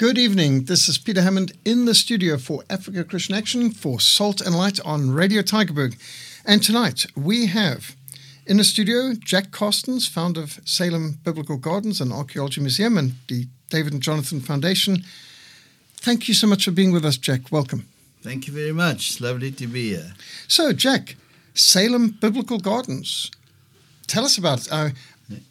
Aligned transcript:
Good 0.00 0.16
evening. 0.16 0.64
This 0.64 0.88
is 0.88 0.96
Peter 0.96 1.20
Hammond 1.20 1.52
in 1.62 1.84
the 1.84 1.94
studio 1.94 2.38
for 2.38 2.64
Africa 2.70 3.04
Christian 3.04 3.34
Action 3.34 3.70
for 3.70 4.00
Salt 4.00 4.40
and 4.40 4.56
Light 4.56 4.80
on 4.80 5.10
Radio 5.10 5.42
Tygerberg. 5.42 5.94
And 6.46 6.62
tonight 6.62 7.04
we 7.14 7.48
have 7.48 7.94
in 8.46 8.56
the 8.56 8.64
studio 8.64 9.12
Jack 9.12 9.50
Carstens, 9.50 10.08
founder 10.08 10.40
of 10.40 10.58
Salem 10.64 11.18
Biblical 11.22 11.58
Gardens 11.58 12.00
and 12.00 12.14
Archaeology 12.14 12.62
Museum 12.62 12.96
and 12.96 13.12
the 13.28 13.46
David 13.68 13.92
and 13.92 14.00
Jonathan 14.00 14.40
Foundation. 14.40 15.04
Thank 15.96 16.28
you 16.28 16.32
so 16.32 16.46
much 16.46 16.64
for 16.64 16.70
being 16.70 16.92
with 16.92 17.04
us, 17.04 17.18
Jack. 17.18 17.52
Welcome. 17.52 17.86
Thank 18.22 18.46
you 18.46 18.54
very 18.54 18.72
much. 18.72 19.10
It's 19.10 19.20
lovely 19.20 19.50
to 19.52 19.66
be 19.66 19.90
here. 19.90 20.14
So, 20.48 20.72
Jack, 20.72 21.16
Salem 21.52 22.16
Biblical 22.18 22.58
Gardens. 22.58 23.30
Tell 24.06 24.24
us 24.24 24.38
about 24.38 24.62
it. 24.62 24.72
Uh, 24.72 24.88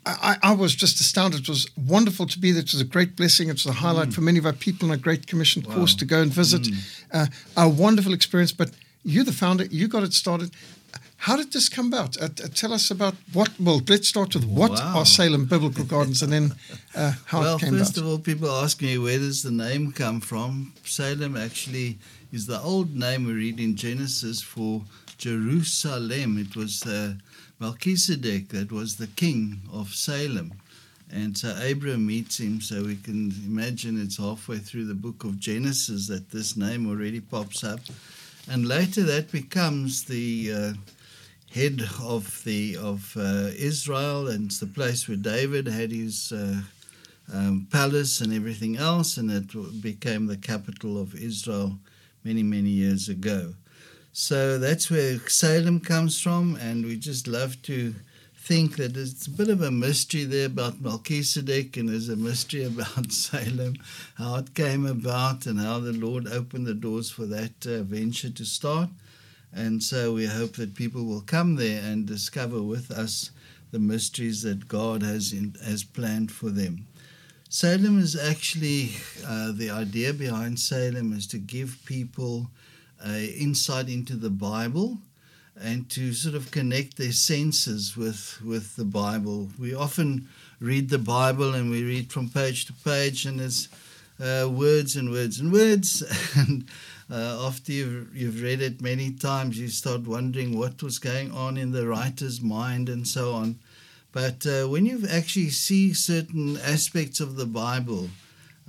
I, 0.06 0.38
I, 0.44 0.52
was 0.54 0.76
just 0.76 1.00
astounded. 1.00 1.42
It 1.42 1.50
was 1.50 1.70
wonderful 1.78 2.26
to 2.28 2.40
be 2.40 2.52
there. 2.52 2.62
It 2.62 2.74
was 2.74 2.82
a 2.82 2.86
great 2.86 3.16
blessing. 3.16 3.50
It 3.50 3.54
was 3.54 3.66
a 3.66 3.74
highlight 3.74 4.10
mm. 4.10 4.14
for 4.14 4.22
many 4.22 4.40
of 4.40 4.46
our 4.46 4.54
people 4.54 4.92
and 4.92 5.00
a 5.00 5.02
great 5.02 5.28
commissioned 5.28 5.68
wow. 5.68 5.76
course 5.76 5.96
to 5.96 6.06
go 6.06 6.22
and 6.22 6.32
visit. 6.32 6.64
Mm. 6.64 6.78
Uh, 7.14 7.26
a 7.58 7.70
wonderful 7.70 8.14
experience. 8.14 8.52
But 8.52 8.72
you, 9.04 9.24
the 9.24 9.32
founder, 9.32 9.66
you 9.66 9.88
got 9.88 10.04
it 10.04 10.14
started. 10.14 10.52
How 11.18 11.36
did 11.36 11.52
this 11.52 11.68
come 11.68 11.88
about? 11.88 12.22
Uh, 12.22 12.30
tell 12.54 12.74
us 12.74 12.92
about 12.92 13.14
what. 13.34 13.50
Well, 13.60 13.82
let's 13.88 14.08
start 14.08 14.34
with 14.36 14.46
what 14.46 14.72
wow. 14.72 15.00
are 15.00 15.06
Salem 15.06 15.46
Biblical 15.46 15.84
Gardens, 15.84 16.22
and 16.22 16.32
then 16.32 16.54
uh, 16.96 17.14
how 17.26 17.42
well, 17.42 17.56
it 17.58 17.60
came 17.60 17.70
about. 17.70 17.78
Well, 17.78 17.86
first 17.86 17.98
of 17.98 18.08
all, 18.08 18.20
people 18.20 18.50
ask 18.50 18.82
me 18.82 18.98
where 18.98 19.18
does 19.18 19.44
the 19.44 19.52
name 19.52 19.92
come 19.92 20.22
from. 20.22 20.74
Salem 20.86 21.36
actually 21.36 22.00
is 22.32 22.46
the 22.46 22.62
old 22.62 22.96
name 22.96 23.26
we 23.26 23.34
read 23.34 23.60
in 23.60 23.76
Genesis 23.76 24.42
for 24.42 24.82
Jerusalem. 25.18 26.38
It 26.38 26.56
was 26.56 26.86
uh, 26.86 27.16
Melchizedek 27.60 28.50
that 28.50 28.72
was 28.72 28.96
the 28.96 29.08
king 29.08 29.62
of 29.72 29.94
Salem. 29.94 30.54
And 31.12 31.38
so 31.38 31.58
Abraham 31.62 32.06
meets 32.06 32.40
him, 32.40 32.62
so 32.62 32.84
we 32.84 32.96
can 32.96 33.34
imagine 33.46 34.00
it's 34.00 34.18
halfway 34.18 34.60
through 34.60 34.86
the 34.86 34.94
book 34.94 35.24
of 35.24 35.40
Genesis 35.40 36.08
that 36.08 36.30
this 36.30 36.56
name 36.56 36.88
already 36.88 37.20
pops 37.20 37.64
up. 37.64 37.80
And 38.48 38.68
later 38.68 39.04
that 39.04 39.32
becomes 39.32 40.04
the 40.06 40.52
uh, 40.54 40.74
head 41.52 41.82
of 42.04 42.44
the 42.46 42.78
of 42.78 43.16
uh, 43.18 43.50
Israel, 43.56 44.28
and 44.28 44.46
it's 44.46 44.60
the 44.60 44.68
place 44.68 45.08
where 45.08 45.18
David 45.18 45.68
had 45.68 45.92
his 45.92 46.32
uh, 46.32 46.62
um, 47.34 47.68
palace 47.72 48.22
and 48.22 48.32
everything 48.34 48.78
else, 48.78 49.18
and 49.18 49.32
it 49.32 49.82
became 49.82 50.28
the 50.28 50.38
capital 50.38 51.02
of 51.02 51.16
Israel 51.16 51.78
many, 52.24 52.44
many 52.44 52.70
years 52.70 53.10
ago. 53.10 53.54
So 54.12 54.58
that's 54.58 54.90
where 54.90 55.20
Salem 55.30 55.80
comes 55.80 56.20
from, 56.20 56.56
and 56.56 56.86
we 56.86 56.98
just 56.98 57.28
love 57.28 57.62
to 57.64 57.94
think 58.36 58.78
that 58.78 58.98
it's 58.98 59.28
a 59.28 59.32
bit 59.32 59.50
of 59.50 59.62
a 59.62 59.70
mystery 59.70 60.24
there 60.24 60.48
about 60.48 60.82
Melchizedek, 60.82 61.78
and 61.78 61.88
there's 61.88 62.10
a 62.10 62.16
mystery 62.16 62.64
about 62.66 63.12
Salem, 63.12 63.76
how 64.16 64.38
it 64.38 64.56
came 64.56 64.86
about, 64.86 65.46
and 65.46 65.60
how 65.60 65.80
the 65.80 65.94
Lord 65.94 66.28
opened 66.28 66.66
the 66.66 66.74
doors 66.74 67.12
for 67.12 67.28
that 67.28 67.68
uh, 67.68 67.84
venture 67.84 68.32
to 68.32 68.46
start. 68.46 68.90
And 69.54 69.84
so 69.84 70.14
we 70.14 70.26
hope 70.26 70.54
that 70.54 70.76
people 70.76 71.06
will 71.06 71.22
come 71.22 71.56
there 71.56 71.82
and 71.84 72.06
discover 72.06 72.62
with 72.62 72.92
us 72.92 73.32
the 73.72 73.80
mysteries 73.80 74.42
that 74.42 74.68
God 74.68 75.04
has 75.04 75.32
in, 75.32 75.56
has 75.64 75.84
planned 75.84 76.32
for 76.32 76.50
them. 76.50 76.88
Salem 77.50 78.00
is 78.00 78.16
actually 78.16 78.92
uh, 79.26 79.52
the 79.52 79.70
idea 79.70 80.14
behind 80.14 80.60
Salem 80.60 81.14
is 81.14 81.28
to 81.28 81.38
give 81.38 81.78
people 81.86 82.50
insight 83.06 83.90
into 83.90 84.16
the 84.16 84.30
Bible 84.30 84.98
and 85.62 85.90
to 85.90 86.14
sort 86.14 86.36
of 86.36 86.52
connect 86.52 86.98
their 86.98 87.12
senses 87.12 87.98
with 87.98 88.42
with 88.44 88.76
the 88.76 88.86
Bible. 88.86 89.50
We 89.60 89.74
often 89.74 90.28
read 90.60 90.90
the 90.90 91.00
Bible 91.00 91.54
and 91.54 91.70
we 91.70 91.84
read 91.84 92.12
from 92.12 92.30
page 92.30 92.66
to 92.66 92.74
page, 92.74 93.26
and 93.26 93.40
there's 93.40 93.70
uh, 94.20 94.50
words 94.50 94.96
and 94.96 95.12
words 95.12 95.40
and 95.40 95.52
words. 95.52 96.04
and 96.36 96.66
uh, 97.10 97.46
after 97.48 97.72
you've, 97.72 98.16
you've 98.16 98.42
read 98.42 98.62
it 98.62 98.82
many 98.82 99.12
times, 99.12 99.58
you 99.58 99.68
start 99.68 100.02
wondering 100.02 100.58
what 100.58 100.84
was 100.84 101.00
going 101.00 101.32
on 101.32 101.58
in 101.58 101.72
the 101.72 101.88
writer's 101.88 102.42
mind 102.42 102.90
and 102.90 103.08
so 103.08 103.34
on. 103.34 103.60
But 104.12 104.46
uh, 104.46 104.68
when 104.68 104.86
you 104.86 105.04
actually 105.10 105.50
see 105.50 105.94
certain 105.94 106.58
aspects 106.58 107.20
of 107.20 107.36
the 107.36 107.46
Bible, 107.46 108.10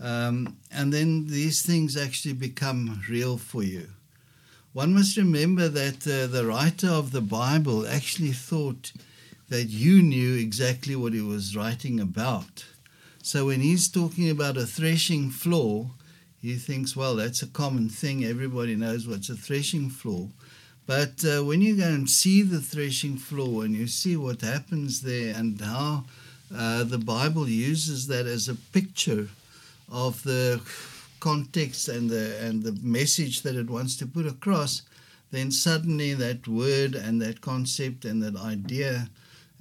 um, 0.01 0.57
and 0.73 0.93
then 0.93 1.27
these 1.27 1.63
things 1.63 1.97
actually 1.97 2.35
become 2.35 3.03
real 3.09 3.37
for 3.37 3.63
you. 3.63 3.89
One 4.73 4.95
must 4.95 5.17
remember 5.17 5.69
that 5.69 6.07
uh, 6.07 6.29
the 6.29 6.47
writer 6.47 6.87
of 6.89 7.11
the 7.11 7.21
Bible 7.21 7.89
actually 7.89 8.31
thought 8.31 8.93
that 9.49 9.65
you 9.65 10.01
knew 10.01 10.37
exactly 10.37 10.95
what 10.95 11.13
he 11.13 11.21
was 11.21 11.57
writing 11.57 11.99
about. 11.99 12.65
So 13.21 13.47
when 13.47 13.61
he's 13.61 13.89
talking 13.89 14.31
about 14.31 14.57
a 14.57 14.67
threshing 14.67 15.31
floor, 15.31 15.91
he 16.41 16.55
thinks, 16.55 16.95
well, 16.95 17.17
that's 17.17 17.43
a 17.43 17.49
common 17.49 17.89
thing. 17.89 18.25
Everybody 18.25 18.77
knows 18.77 19.09
what's 19.09 19.29
a 19.29 19.35
threshing 19.35 19.91
floor. 19.91 20.29
But 20.87 21.25
uh, 21.25 21.43
when 21.45 21.61
you 21.63 21.77
go 21.77 21.89
and 21.89 22.09
see 22.09 22.43
the 22.43 22.61
threshing 22.61 23.17
floor 23.17 23.65
and 23.65 23.75
you 23.75 23.89
see 23.89 24.17
what 24.17 24.41
happens 24.41 25.03
there 25.03 25.35
and 25.35 25.61
how 25.61 26.05
uh, 26.55 26.85
the 26.85 26.99
Bible 26.99 27.49
uses 27.49 28.07
that 28.07 28.27
as 28.27 28.49
a 28.49 28.55
picture 28.55 29.29
of 29.91 30.23
the 30.23 30.61
context 31.21 31.89
and 31.89 32.11
the 32.11 32.37
and 32.41 32.63
the 32.63 32.77
message 32.83 33.43
that 33.43 33.57
it 33.57 33.71
wants 33.71 33.97
to 33.97 34.07
put 34.07 34.27
across, 34.27 34.83
then 35.31 35.51
suddenly 35.51 36.15
that 36.15 36.49
word 36.49 36.95
and 36.95 37.21
that 37.23 37.41
concept 37.41 38.05
and 38.05 38.23
that 38.23 38.37
idea 38.37 39.11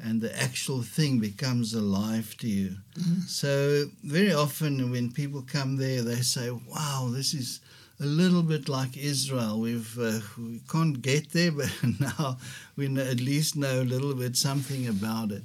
and 0.02 0.22
the 0.22 0.42
actual 0.42 0.82
thing 0.82 1.20
becomes 1.20 1.74
alive 1.74 2.36
to 2.38 2.48
you. 2.48 2.78
Mm-hmm. 2.98 3.22
So 3.22 3.86
very 4.04 4.34
often 4.34 4.92
when 4.92 5.12
people 5.12 5.42
come 5.42 5.76
there, 5.78 6.02
they 6.02 6.22
say, 6.22 6.50
"Wow, 6.50 7.10
this 7.12 7.34
is." 7.34 7.60
a 8.02 8.06
little 8.06 8.44
bit 8.44 8.70
like 8.70 8.96
Israel. 8.96 9.60
We've 9.60 10.00
uh, 10.00 10.22
we 10.38 10.62
can't 10.72 11.02
get 11.02 11.34
there, 11.34 11.52
but 11.60 11.70
now 12.00 12.38
we 12.78 12.86
at 12.98 13.20
least 13.20 13.58
know 13.58 13.82
a 13.82 13.92
little 13.94 14.16
bit 14.16 14.38
something 14.38 14.88
about 14.88 15.32
it. 15.32 15.44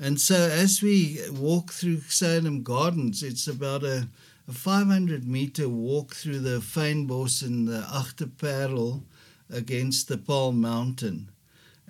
And 0.00 0.20
so 0.20 0.36
as 0.36 0.80
we 0.80 1.18
walk 1.32 1.72
through 1.72 2.00
Salem 2.02 2.62
Gardens, 2.62 3.22
it's 3.22 3.48
about 3.48 3.82
a, 3.82 4.06
a 4.48 4.52
500 4.52 5.28
meter 5.28 5.68
walk 5.68 6.14
through 6.14 6.38
the 6.38 6.60
Fynbos 6.60 7.42
and 7.42 7.68
the 7.68 7.82
Agter-Paarl 7.82 9.02
against 9.50 10.08
the 10.08 10.16
Paarl 10.16 10.52
Mountain. 10.52 11.28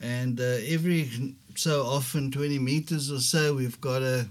And 0.00 0.40
uh, 0.40 0.58
every 0.66 1.36
so 1.54 1.82
often, 1.82 2.32
20 2.32 2.58
meters 2.58 3.12
or 3.12 3.20
so, 3.20 3.54
we've 3.54 3.80
got 3.80 4.02
a 4.02 4.28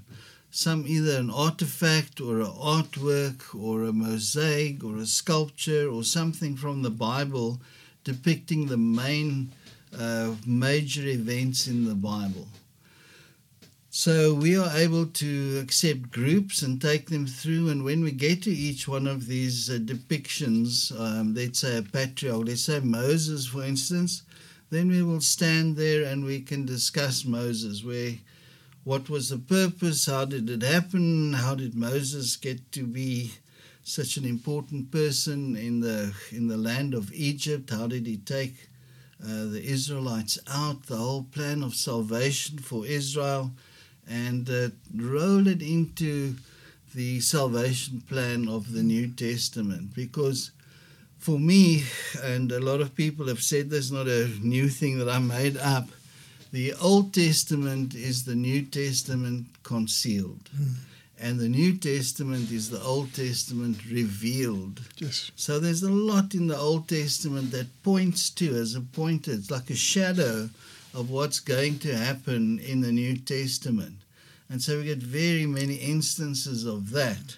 some 0.50 0.88
either 0.88 1.18
an 1.18 1.30
artifact 1.30 2.20
or 2.20 2.40
an 2.40 2.48
artwork 2.48 3.54
or 3.54 3.84
a 3.84 3.94
mosaic 3.94 4.84
or 4.84 4.98
a 4.98 5.06
sculpture 5.06 5.90
or 5.90 6.04
something 6.04 6.56
from 6.56 6.82
the 6.82 6.90
Bible 6.90 7.62
depicting 8.04 8.66
the 8.66 8.78
main 8.78 9.52
uh, 9.98 10.34
major 10.46 11.06
events 11.06 11.68
in 11.68 11.86
the 11.86 11.96
Bible. 11.96 12.48
So 13.90 14.34
we 14.34 14.58
are 14.58 14.76
able 14.76 15.06
to 15.06 15.60
accept 15.64 16.12
groups 16.12 16.62
and 16.62 16.82
take 16.82 17.10
them 17.10 17.26
through. 17.26 17.70
And 17.70 17.84
when 17.84 18.04
we 18.04 18.12
get 18.12 18.44
to 18.44 18.52
each 18.52 18.88
one 18.88 19.08
of 19.08 19.28
these 19.28 19.70
uh, 19.70 19.80
depictions, 19.80 20.92
um, 21.00 21.34
let's 21.34 21.60
say 21.60 21.78
a 21.78 21.82
patriarch, 21.82 22.46
let's 22.46 22.64
say 22.64 22.80
Moses, 22.82 23.48
for 23.48 23.64
instance, 23.64 24.24
then 24.70 24.90
we 24.90 25.02
will 25.02 25.22
stand 25.22 25.78
there 25.78 26.04
and 26.04 26.26
we 26.26 26.42
can 26.42 26.66
discuss 26.66 27.24
Moses, 27.24 27.84
where 27.84 28.16
what 28.84 29.10
was 29.10 29.30
the 29.30 29.38
purpose? 29.38 30.06
How 30.06 30.26
did 30.26 30.50
it 30.50 30.62
happen? 30.62 31.34
How 31.34 31.56
did 31.56 31.74
Moses 31.76 32.36
get 32.36 32.72
to 32.74 32.86
be 32.86 33.34
such 33.84 34.18
an 34.18 34.26
important 34.26 34.92
person 34.92 35.56
in 35.56 35.80
the 35.80 36.14
in 36.32 36.48
the 36.48 36.58
land 36.58 36.94
of 36.94 37.14
Egypt? 37.14 37.70
How 37.70 37.88
did 37.88 38.06
he 38.06 38.18
take 38.18 38.70
uh, 39.24 39.46
the 39.46 39.62
Israelites 39.64 40.38
out? 40.48 40.84
The 40.84 40.98
whole 40.98 41.24
plan 41.24 41.64
of 41.64 41.76
salvation 41.76 42.60
for 42.60 42.86
Israel, 42.86 43.52
and 44.10 44.50
uh, 44.50 44.70
roll 44.96 45.48
it 45.48 45.62
into 45.62 46.36
the 46.96 47.20
salvation 47.20 48.02
plan 48.02 48.48
of 48.48 48.74
the 48.74 48.84
New 48.84 49.08
Testament 49.08 49.94
because 49.94 50.52
for 51.20 51.40
me, 51.40 51.84
and 52.24 52.52
a 52.52 52.60
lot 52.60 52.82
of 52.82 52.96
people 52.96 53.28
have 53.28 53.42
said 53.42 53.70
this, 53.70 53.92
not 53.92 54.08
a 54.08 54.30
new 54.42 54.70
thing 54.70 54.98
that 55.00 55.10
I 55.10 55.20
made 55.20 55.58
up, 55.58 55.90
the 56.52 56.74
Old 56.76 57.14
Testament 57.14 57.94
is 57.96 58.24
the 58.24 58.36
New 58.36 58.62
Testament 58.64 59.48
concealed. 59.64 60.50
Mm. 60.56 60.76
And 61.20 61.40
the 61.40 61.50
New 61.50 61.76
Testament 61.76 62.52
is 62.52 62.70
the 62.70 62.82
Old 62.82 63.14
Testament 63.14 63.80
revealed. 63.90 64.82
Yes. 64.98 65.32
So 65.36 65.60
there's 65.60 65.82
a 65.82 65.92
lot 65.92 66.36
in 66.36 66.48
the 66.48 66.58
Old 66.58 66.88
Testament 66.88 67.52
that 67.52 67.84
points 67.84 68.30
to, 68.32 68.56
as 68.56 68.76
a 68.76 68.82
pointer, 68.82 69.32
it's 69.32 69.50
like 69.50 69.70
a 69.72 69.76
shadow 69.76 70.50
of 70.94 71.10
what's 71.10 71.40
going 71.40 71.80
to 71.80 71.96
happen 71.96 72.60
in 72.60 72.82
the 72.82 72.92
New 72.92 73.18
Testament. 73.18 73.96
And 74.50 74.62
so 74.62 74.78
we 74.78 74.86
get 74.86 75.00
very 75.00 75.46
many 75.46 75.76
instances 75.76 76.66
of 76.66 76.92
that. 76.92 77.38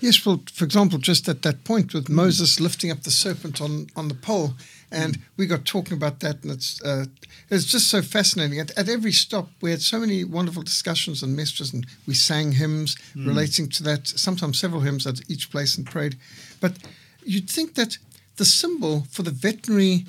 Yes, 0.00 0.24
well, 0.26 0.42
for 0.52 0.64
example, 0.64 0.98
just 0.98 1.28
at 1.28 1.42
that 1.42 1.64
point 1.64 1.94
with 1.94 2.08
hmm. 2.08 2.16
Moses 2.16 2.60
lifting 2.60 2.90
up 2.90 3.02
the 3.02 3.10
serpent 3.10 3.60
on, 3.60 3.86
on 3.96 4.08
the 4.08 4.14
pole, 4.14 4.54
and 4.90 5.16
hmm. 5.16 5.22
we 5.36 5.46
got 5.46 5.64
talking 5.64 5.96
about 5.96 6.20
that, 6.20 6.42
and 6.42 6.52
it's 6.52 6.82
uh, 6.82 7.06
it's 7.50 7.64
just 7.64 7.88
so 7.88 8.02
fascinating. 8.02 8.60
At, 8.60 8.76
at 8.76 8.88
every 8.88 9.12
stop, 9.12 9.48
we 9.60 9.70
had 9.70 9.80
so 9.80 10.00
many 10.00 10.24
wonderful 10.24 10.62
discussions 10.62 11.22
and 11.22 11.34
messages, 11.34 11.72
and 11.72 11.86
we 12.06 12.14
sang 12.14 12.52
hymns 12.52 12.96
hmm. 13.14 13.26
relating 13.26 13.68
to 13.70 13.82
that. 13.84 14.06
Sometimes 14.06 14.58
several 14.58 14.82
hymns 14.82 15.06
at 15.06 15.20
each 15.30 15.50
place 15.50 15.76
and 15.76 15.86
prayed. 15.86 16.16
But 16.60 16.76
you'd 17.24 17.48
think 17.48 17.74
that 17.74 17.96
the 18.36 18.44
symbol 18.44 19.06
for 19.10 19.22
the 19.22 19.30
veterinary 19.30 20.04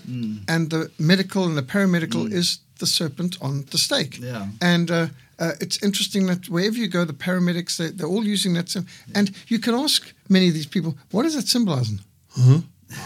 and 0.47 0.71
the 0.71 0.91
medical 0.97 1.45
and 1.45 1.55
the 1.55 1.61
paramedical 1.61 2.31
is 2.31 2.59
the 2.79 2.85
serpent 2.85 3.37
on 3.41 3.65
the 3.71 3.77
stake. 3.77 4.19
Yeah. 4.19 4.47
And 4.61 4.91
uh, 4.91 5.07
uh, 5.39 5.51
it's 5.61 5.81
interesting 5.83 6.27
that 6.27 6.49
wherever 6.49 6.77
you 6.77 6.87
go, 6.87 7.05
the 7.05 7.13
paramedics, 7.13 7.77
they, 7.77 7.89
they're 7.91 8.07
all 8.07 8.25
using 8.25 8.53
that 8.55 8.69
symbol. 8.69 8.89
And 9.13 9.31
you 9.47 9.59
can 9.59 9.73
ask 9.73 10.13
many 10.29 10.47
of 10.47 10.53
these 10.53 10.67
people, 10.67 10.95
what 11.11 11.25
is 11.25 11.33
does 11.35 11.43
that 11.43 11.49
symbolize? 11.49 11.89
And, 11.89 11.99
Huh? 12.37 12.59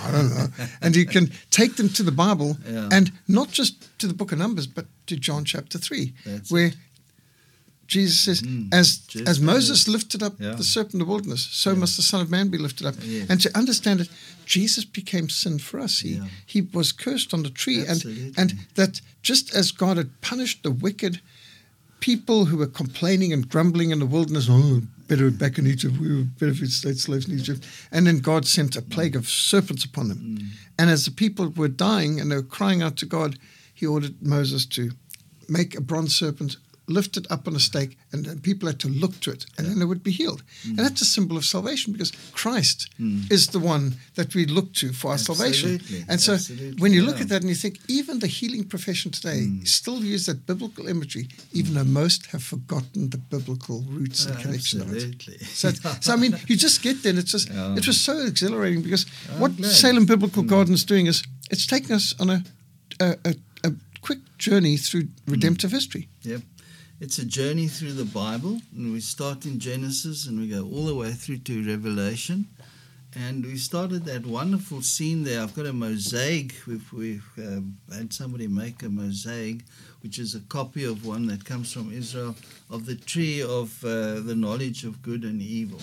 I 0.05 0.11
don't 0.11 0.29
know. 0.29 0.47
and 0.81 0.95
you 0.95 1.05
can 1.05 1.31
take 1.51 1.75
them 1.77 1.89
to 1.89 2.03
the 2.03 2.11
Bible 2.11 2.57
Yeah. 2.67 2.89
and 2.91 3.11
not 3.27 3.49
just 3.49 3.73
to 3.99 4.07
the 4.07 4.13
book 4.13 4.31
of 4.31 4.37
Numbers, 4.39 4.67
but 4.67 4.85
to 5.07 5.15
John 5.15 5.45
chapter 5.45 5.77
3, 5.77 6.13
That's 6.25 6.51
where 6.51 6.71
Jesus 7.89 8.19
says, 8.19 8.41
mm. 8.43 8.71
as, 8.71 8.97
Just 8.99 9.27
as 9.27 9.39
Moses 9.39 9.87
lifted 9.87 10.21
up 10.21 10.33
Yeah. 10.39 10.53
the 10.53 10.63
serpent 10.63 10.93
in 10.93 10.99
the 10.99 11.05
wilderness, 11.05 11.41
so 11.51 11.75
must 11.75 11.97
the 11.97 12.03
Son 12.03 12.21
of 12.21 12.29
Man 12.29 12.49
be 12.49 12.57
lifted 12.57 12.85
up. 12.87 12.95
And 13.29 13.41
to 13.41 13.49
understand 13.57 13.99
it, 13.99 14.09
Jesus 14.45 14.85
became 14.85 15.27
sin 15.29 15.59
for 15.59 15.79
us. 15.79 15.99
He, 15.99 16.13
Yeah. 16.13 16.27
he 16.45 16.61
was 16.61 16.91
cursed 16.91 17.33
on 17.33 17.43
the 17.43 17.49
tree. 17.49 17.79
And, 17.79 17.89
Absolutely. 17.89 18.33
and 18.37 18.53
that 18.75 19.01
just 19.23 19.55
as 19.55 19.71
God 19.71 19.97
had 19.97 20.21
punished 20.21 20.63
the 20.63 20.71
wicked 20.71 21.19
people 21.99 22.45
who 22.45 22.57
were 22.57 22.67
complaining 22.67 23.33
and 23.33 23.49
grumbling 23.49 23.89
in 23.91 23.99
the 23.99 24.05
wilderness, 24.05 24.47
oh, 24.49 24.83
better 25.07 25.31
back 25.31 25.57
in 25.57 25.65
Egypt, 25.65 25.97
we 25.99 26.15
were 26.15 26.23
better 26.39 26.51
if 26.51 26.61
we 26.61 26.67
stayed 26.67 26.99
slaves 26.99 27.27
in 27.27 27.37
Egypt. 27.39 27.65
And 27.91 28.05
then 28.05 28.19
God 28.19 28.45
sent 28.45 28.75
a 28.75 28.81
plague 28.81 29.15
of 29.15 29.27
serpents 29.27 29.83
upon 29.83 30.09
them. 30.09 30.19
Mm. 30.19 30.47
And 30.77 30.89
as 30.89 31.05
the 31.05 31.11
people 31.11 31.49
were 31.49 31.67
dying 31.67 32.19
and 32.19 32.31
they 32.31 32.35
were 32.35 32.55
crying 32.57 32.81
out 32.83 32.95
to 32.97 33.07
God, 33.07 33.37
he 33.73 33.85
ordered 33.87 34.21
Moses 34.21 34.65
to 34.67 34.91
make 35.47 35.75
a 35.75 35.81
bronze 35.81 36.15
serpent, 36.15 36.57
lift 36.89 37.17
it 37.17 37.29
up 37.31 37.47
on 37.47 37.55
a 37.55 37.59
stake, 37.59 37.97
and 38.11 38.25
then 38.25 38.39
people 38.39 38.67
had 38.67 38.79
to 38.79 38.89
look 38.89 39.19
to 39.21 39.31
it, 39.31 39.45
and 39.57 39.67
then 39.67 39.79
they 39.79 39.85
would 39.85 40.03
be 40.03 40.11
healed. 40.11 40.43
And 40.65 40.77
mm. 40.77 40.83
that's 40.83 41.01
a 41.01 41.05
symbol 41.05 41.37
of 41.37 41.45
salvation 41.45 41.93
because 41.93 42.11
Christ 42.33 42.89
mm. 42.99 43.31
is 43.31 43.47
the 43.47 43.59
one 43.59 43.95
that 44.15 44.35
we 44.35 44.45
look 44.45 44.73
to 44.75 44.91
for 44.91 45.11
our 45.11 45.17
salvation. 45.17 45.81
And 46.07 46.19
so 46.19 46.33
Absolutely, 46.33 46.81
when 46.81 46.93
you 46.93 47.03
look 47.03 47.17
yeah. 47.17 47.23
at 47.23 47.29
that 47.29 47.41
and 47.41 47.49
you 47.49 47.55
think, 47.55 47.79
even 47.87 48.19
the 48.19 48.27
healing 48.27 48.63
profession 48.63 49.11
today 49.11 49.41
mm. 49.47 49.67
still 49.67 50.03
use 50.03 50.25
that 50.25 50.45
biblical 50.45 50.87
imagery, 50.87 51.27
even 51.53 51.73
though 51.75 51.83
most 51.83 52.27
have 52.27 52.43
forgotten 52.43 53.09
the 53.09 53.17
biblical 53.17 53.81
roots 53.89 54.25
and 54.25 54.37
uh, 54.37 54.41
connection 54.41 54.81
of 54.81 54.93
it. 54.95 55.41
So, 55.43 55.69
so 56.01 56.13
I 56.13 56.15
mean, 56.15 56.35
you 56.47 56.55
just 56.55 56.81
get 56.81 57.03
there, 57.03 57.11
and 57.11 57.19
it's 57.19 57.31
just 57.31 57.49
Yeah. 57.49 57.75
it 57.75 57.85
was 57.87 57.99
so 57.99 58.17
exhilarating 58.19 58.81
because 58.81 59.05
I'm 59.31 59.39
what 59.39 59.55
glad. 59.57 59.71
Salem 59.71 60.05
Biblical 60.05 60.43
Garden 60.43 60.73
is 60.73 60.83
doing 60.83 61.07
is 61.07 61.23
it's 61.51 61.65
taking 61.65 61.95
us 61.95 62.13
on 62.19 62.29
a 62.29 62.43
a, 62.99 63.17
a, 63.25 63.35
a 63.63 63.71
quick 64.01 64.19
journey 64.37 64.77
through 64.77 65.07
redemptive 65.27 65.71
history. 65.71 66.09
Yep. 66.23 66.41
It's 67.01 67.17
a 67.17 67.25
journey 67.25 67.69
through 67.69 67.93
the 67.93 68.03
Bible, 68.03 68.59
and 68.75 68.91
we 68.91 68.99
start 68.99 69.45
in 69.45 69.57
Genesis 69.57 70.27
and 70.27 70.37
we 70.37 70.49
go 70.49 70.65
all 70.65 70.85
the 70.85 70.93
way 70.93 71.13
through 71.13 71.37
to 71.37 71.65
Revelation. 71.65 72.47
And 73.15 73.45
we 73.45 73.55
started 73.55 74.03
that 74.03 74.25
wonderful 74.25 74.81
scene 74.81 75.23
there. 75.23 75.41
I've 75.41 75.55
got 75.55 75.65
a 75.65 75.71
mosaic. 75.71 76.55
We've, 76.67 76.91
we've 76.91 77.23
um, 77.37 77.77
had 77.89 78.11
somebody 78.11 78.49
make 78.49 78.83
a 78.83 78.89
mosaic, 78.89 79.61
which 80.03 80.19
is 80.19 80.35
a 80.35 80.41
copy 80.41 80.83
of 80.83 81.05
one 81.05 81.25
that 81.27 81.45
comes 81.45 81.71
from 81.71 81.93
Israel, 81.93 82.35
of 82.69 82.85
the 82.85 82.95
tree 82.95 83.41
of 83.41 83.81
uh, 83.85 84.19
the 84.19 84.35
knowledge 84.35 84.83
of 84.83 85.01
good 85.01 85.23
and 85.23 85.41
evil. 85.41 85.79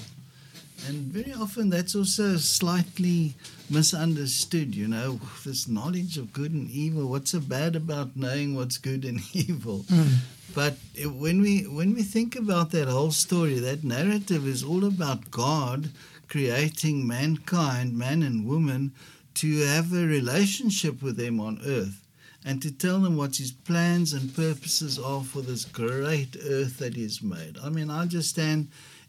And 0.87 1.13
very 1.13 1.33
often 1.33 1.71
that's 1.71 1.95
also 1.95 2.37
slightly 2.37 3.35
misunderstood, 3.71 4.75
you 4.75 4.89
know, 4.89 5.21
this 5.45 5.67
knowledge 5.69 6.19
of 6.19 6.33
good 6.33 6.53
and 6.53 6.71
evil. 6.71 7.09
What's 7.09 7.33
so 7.33 7.41
bad 7.41 7.77
about 7.77 8.17
knowing 8.17 8.55
what's 8.55 8.79
good 8.79 9.05
and 9.05 9.21
evil? 9.33 9.85
Hmm. 9.89 10.15
But 10.55 10.79
when 11.05 11.43
we 11.43 11.63
when 11.65 11.95
we 11.95 12.03
think 12.03 12.35
about 12.35 12.71
that 12.71 12.89
whole 12.89 13.11
story, 13.11 13.59
that 13.59 13.85
narrative 13.85 14.47
is 14.47 14.63
all 14.63 14.85
about 14.85 15.31
God 15.31 15.91
creating 16.29 17.07
mankind, 17.07 17.97
man 17.97 18.23
and 18.23 18.47
woman, 18.47 18.93
to 19.35 19.59
have 19.67 19.93
a 19.93 20.07
relationship 20.07 21.03
with 21.03 21.17
them 21.17 21.41
on 21.41 21.61
earth 21.67 22.03
and 22.45 22.63
to 22.63 22.71
tell 22.71 23.01
them 23.01 23.17
what 23.17 23.37
his 23.37 23.51
plans 23.53 24.13
and 24.13 24.35
purposes 24.35 24.99
are 24.99 25.23
for 25.23 25.43
this 25.43 25.65
great 25.65 26.37
earth 26.49 26.79
that 26.79 26.95
he's 26.95 27.21
made. 27.21 27.59
I 27.63 27.69
mean, 27.69 27.91
I 27.91 28.07
just 28.07 28.31
stand 28.31 28.69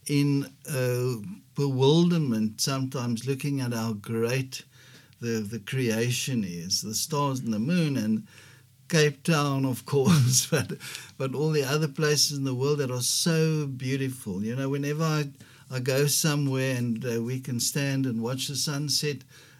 in 0.09 0.51
uh, 0.69 1.15
bewilderment 1.55 2.61
sometimes 2.61 3.27
looking 3.27 3.61
at 3.61 3.73
how 3.73 3.93
great 3.93 4.63
the, 5.19 5.39
the 5.39 5.59
creation 5.59 6.43
is 6.43 6.81
the 6.81 6.93
stars 6.93 7.39
and 7.39 7.53
the 7.53 7.59
moon 7.59 7.97
and 7.97 8.27
Cape 8.89 9.23
Town, 9.23 9.65
of 9.65 9.85
course, 9.93 10.47
but 10.47 10.73
but 11.17 11.35
all 11.35 11.51
the 11.51 11.63
other 11.63 11.87
places 11.87 12.37
in 12.37 12.43
the 12.45 12.55
world 12.55 12.79
that 12.79 12.91
are 12.91 13.01
so 13.01 13.67
beautiful. 13.67 14.43
You 14.43 14.55
know, 14.55 14.69
whenever 14.69 15.03
I, 15.03 15.25
I 15.69 15.79
go 15.79 16.07
somewhere 16.07 16.75
and 16.77 17.03
uh, 17.05 17.21
we 17.21 17.39
can 17.39 17.59
stand 17.59 18.05
and 18.05 18.21
watch 18.21 18.47
the 18.47 18.55
sunset, 18.55 19.17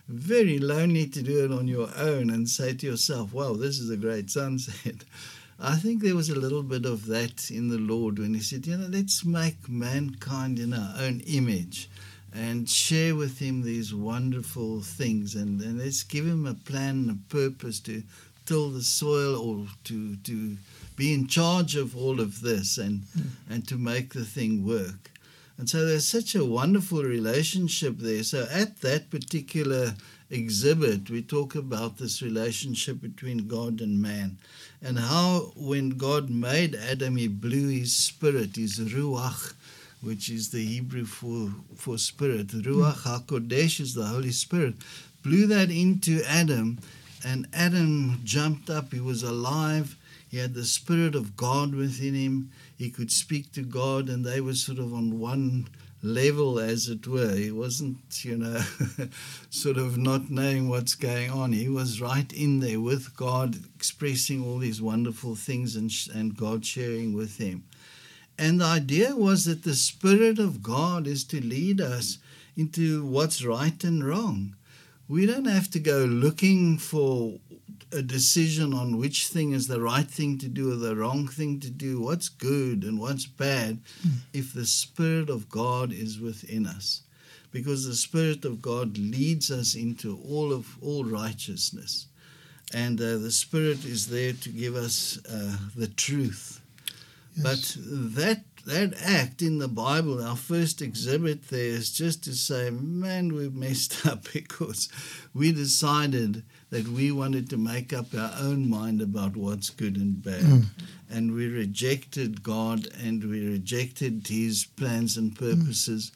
very 0.08 0.60
lonely 0.60 1.08
to 1.08 1.22
do 1.22 1.44
it 1.44 1.52
on 1.52 1.68
your 1.68 1.90
own 1.98 2.30
and 2.30 2.50
say 2.50 2.74
to 2.74 2.86
yourself, 2.86 3.34
"Wow, 3.34 3.54
this 3.54 3.80
is 3.80 3.90
a 3.90 3.98
great 3.98 4.30
sunset." 4.30 5.04
I 5.60 5.76
think 5.76 6.02
there 6.02 6.16
was 6.16 6.30
a 6.30 6.40
little 6.40 6.62
bit 6.62 6.86
of 6.86 7.08
that 7.08 7.50
in 7.50 7.70
the 7.70 7.80
Lord 7.80 8.20
when 8.20 8.36
He 8.36 8.42
said, 8.42 8.68
"You 8.68 8.78
know, 8.78 8.88
let's 8.88 9.26
make 9.26 9.68
mankind 9.68 10.60
in 10.60 10.72
our 10.74 10.94
own 11.00 11.22
image." 11.22 11.90
And 12.32 12.70
share 12.70 13.16
with 13.16 13.40
him 13.40 13.64
these 13.64 13.94
wonderful 13.94 14.82
things, 14.82 15.34
and, 15.34 15.60
and 15.62 15.80
let's 15.80 16.04
give 16.04 16.28
him 16.28 16.46
a 16.46 16.54
plan 16.54 16.90
and 16.90 17.10
a 17.10 17.34
purpose 17.34 17.80
to 17.82 18.04
till 18.46 18.70
the 18.70 18.84
soil 18.84 19.36
or 19.36 19.68
to 19.86 20.16
to 20.18 20.58
be 20.96 21.14
in 21.14 21.28
charge 21.28 21.76
of 21.76 21.98
all 21.98 22.20
of 22.20 22.42
this 22.42 22.78
and 22.78 23.06
hmm. 23.14 23.30
and 23.50 23.68
to 23.68 23.78
make 23.78 24.14
the 24.14 24.26
thing 24.26 24.64
work. 24.64 25.12
And 25.58 25.68
so 25.68 25.86
there's 25.86 26.08
such 26.08 26.36
a 26.36 26.46
wonderful 26.46 27.02
relationship 27.02 27.98
there. 27.98 28.24
So 28.24 28.48
at 28.52 28.82
that 28.82 29.10
particular 29.10 29.96
exhibit, 30.30 31.10
we 31.10 31.24
talk 31.24 31.56
about 31.56 31.98
this 31.98 32.22
relationship 32.22 33.02
between 33.02 33.48
God 33.48 33.82
and 33.82 34.00
man 34.00 34.38
and 34.82 35.00
how 35.00 35.52
when 35.56 35.92
God 35.92 36.30
made 36.30 36.76
Adam, 36.76 37.18
he 37.18 37.28
blew 37.28 37.70
his 37.70 37.96
spirit, 37.96 38.56
his 38.56 38.80
ruach, 38.80 39.54
which 40.02 40.30
is 40.30 40.50
the 40.50 40.64
Hebrew 40.64 41.06
for, 41.06 41.52
for 41.76 41.98
spirit. 41.98 42.48
Ruach 42.48 43.04
HaKodesh 43.04 43.80
is 43.80 43.94
the 43.94 44.06
Holy 44.06 44.32
Spirit. 44.32 44.76
Blew 45.24 45.48
that 45.48 45.72
into 45.72 46.22
Adam 46.28 46.78
and 47.26 47.48
Adam 47.54 48.22
jumped 48.24 48.70
up. 48.70 48.94
He 48.94 49.00
was 49.00 49.24
alive. 49.24 49.98
He 50.30 50.38
had 50.38 50.54
the 50.54 50.66
Spirit 50.66 51.16
of 51.16 51.36
God 51.36 51.74
within 51.74 52.14
him. 52.14 52.52
He 52.78 52.90
could 52.90 53.12
speak 53.12 53.52
to 53.54 53.64
God, 53.64 54.10
and 54.10 54.26
they 54.26 54.42
were 54.42 54.54
sort 54.54 54.80
of 54.80 54.94
on 54.94 55.20
one 55.20 55.68
level, 56.02 56.60
as 56.60 56.88
it 56.88 57.08
were. 57.08 57.36
He 57.36 57.52
wasn't, 57.52 58.24
you 58.24 58.38
know, 58.38 58.62
sort 59.50 59.78
of 59.78 59.98
not 59.98 60.30
knowing 60.30 60.70
what's 60.70 60.96
going 60.96 61.32
on. 61.32 61.54
He 61.54 61.70
was 61.70 62.02
right 62.02 62.32
in 62.32 62.60
there 62.60 62.80
with 62.80 63.16
God, 63.16 63.56
expressing 63.76 64.44
all 64.44 64.60
these 64.60 64.82
wonderful 64.82 65.36
things 65.36 65.76
and, 65.76 65.92
and 66.14 66.38
God 66.38 66.66
sharing 66.66 67.14
with 67.14 67.38
him. 67.38 67.64
And 68.38 68.62
the 68.62 68.66
idea 68.66 69.16
was 69.16 69.46
that 69.46 69.64
the 69.64 69.74
Spirit 69.74 70.38
of 70.38 70.62
God 70.62 71.08
is 71.08 71.24
to 71.26 71.42
lead 71.42 71.82
us 71.82 72.20
into 72.56 73.06
what's 73.06 73.44
right 73.44 73.84
and 73.84 74.06
wrong. 74.06 74.56
We 75.08 75.26
don't 75.26 75.46
have 75.46 75.70
to 75.72 75.80
go 75.80 76.06
looking 76.06 76.78
for 76.78 77.40
a 77.92 78.02
decision 78.02 78.74
on 78.74 78.98
which 78.98 79.28
thing 79.28 79.52
is 79.52 79.68
the 79.68 79.82
right 79.82 80.10
thing 80.10 80.38
to 80.40 80.48
do 80.48 80.72
or 80.72 80.76
the 80.76 80.96
wrong 80.96 81.28
thing 81.28 81.60
to 81.62 81.70
do, 81.70 82.02
what's 82.02 82.30
good 82.30 82.84
and 82.84 83.00
what's 83.00 83.26
bad, 83.26 83.80
if 84.34 84.54
the 84.54 84.66
Spirit 84.66 85.30
of 85.30 85.50
God 85.50 85.92
is 85.92 86.20
within 86.20 86.66
us. 86.66 87.04
Because 87.52 87.88
the 87.88 87.96
Spirit 87.96 88.44
of 88.46 88.62
God 88.62 88.98
leads 88.98 89.50
us 89.50 89.74
into 89.74 90.20
all 90.28 90.52
of 90.52 90.78
all 90.82 91.06
righteousness. 91.06 92.08
And 92.74 93.00
uh, 93.00 93.18
the 93.18 93.32
Spirit 93.32 93.86
is 93.86 94.08
there 94.08 94.34
to 94.34 94.50
give 94.50 94.76
us 94.76 95.18
uh, 95.30 95.58
the 95.76 95.88
truth. 95.88 96.62
But 97.42 97.78
that 97.80 98.42
that 98.66 99.02
act 99.02 99.42
in 99.42 99.60
the 99.60 99.70
Bible, 99.70 100.22
our 100.22 100.36
first 100.36 100.82
exhibit 100.82 101.48
there 101.48 101.70
is 101.70 101.90
just 101.90 102.22
to 102.26 102.34
say, 102.34 102.70
man, 102.70 103.34
we've 103.34 103.56
messed 103.56 104.06
up 104.06 104.26
because 104.34 104.90
we 105.34 105.54
decided 105.54 106.44
that 106.70 106.88
we 106.88 107.12
wanted 107.12 107.50
to 107.50 107.58
make 107.58 107.94
up 107.94 108.14
our 108.14 108.32
own 108.40 108.70
mind 108.70 109.02
about 109.02 109.36
what's 109.36 109.70
good 109.70 109.96
and 109.96 110.22
bad. 110.22 110.42
Mm. 110.42 110.66
And 111.10 111.34
we 111.34 111.48
rejected 111.48 112.44
God 112.44 112.88
and 113.02 113.24
we 113.24 113.48
rejected 113.48 114.28
his 114.28 114.66
plans 114.76 115.16
and 115.16 115.32
mm. 115.32 115.38
purposes 115.38 116.12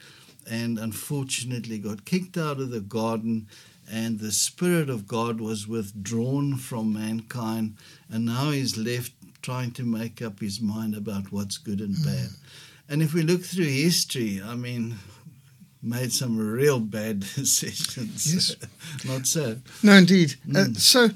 and 0.49 0.77
unfortunately 0.77 1.77
got 1.77 2.03
kicked 2.03 2.37
out 2.37 2.59
of 2.59 2.71
the 2.71 2.81
garden 2.81 3.47
and 3.89 4.19
the 4.19 4.31
spirit 4.31 4.89
of 4.89 5.07
God 5.07 5.39
was 5.39 5.67
withdrawn 5.67 6.57
from 6.57 6.93
mankind 6.93 7.77
and 8.09 8.25
now 8.25 8.51
he's 8.51 8.77
left 8.77 9.13
trying 9.41 9.71
to 9.71 9.83
make 9.83 10.21
up 10.21 10.39
his 10.39 10.61
mind 10.61 10.95
about 10.95 11.31
what's 11.31 11.57
good 11.57 11.79
and 11.79 11.95
mm. 11.95 12.05
bad. 12.05 12.29
And 12.89 13.01
if 13.01 13.13
we 13.13 13.23
look 13.23 13.41
through 13.41 13.65
history, 13.65 14.41
I 14.43 14.55
mean, 14.55 14.95
made 15.81 16.11
some 16.13 16.37
real 16.37 16.79
bad 16.79 17.19
decisions. 17.35 18.33
Yes. 18.33 18.55
Not 19.05 19.25
so. 19.27 19.57
No, 19.83 19.93
indeed. 19.93 20.35
Uh, 20.49 20.65
Mm. 20.65 20.77
so 20.77 21.09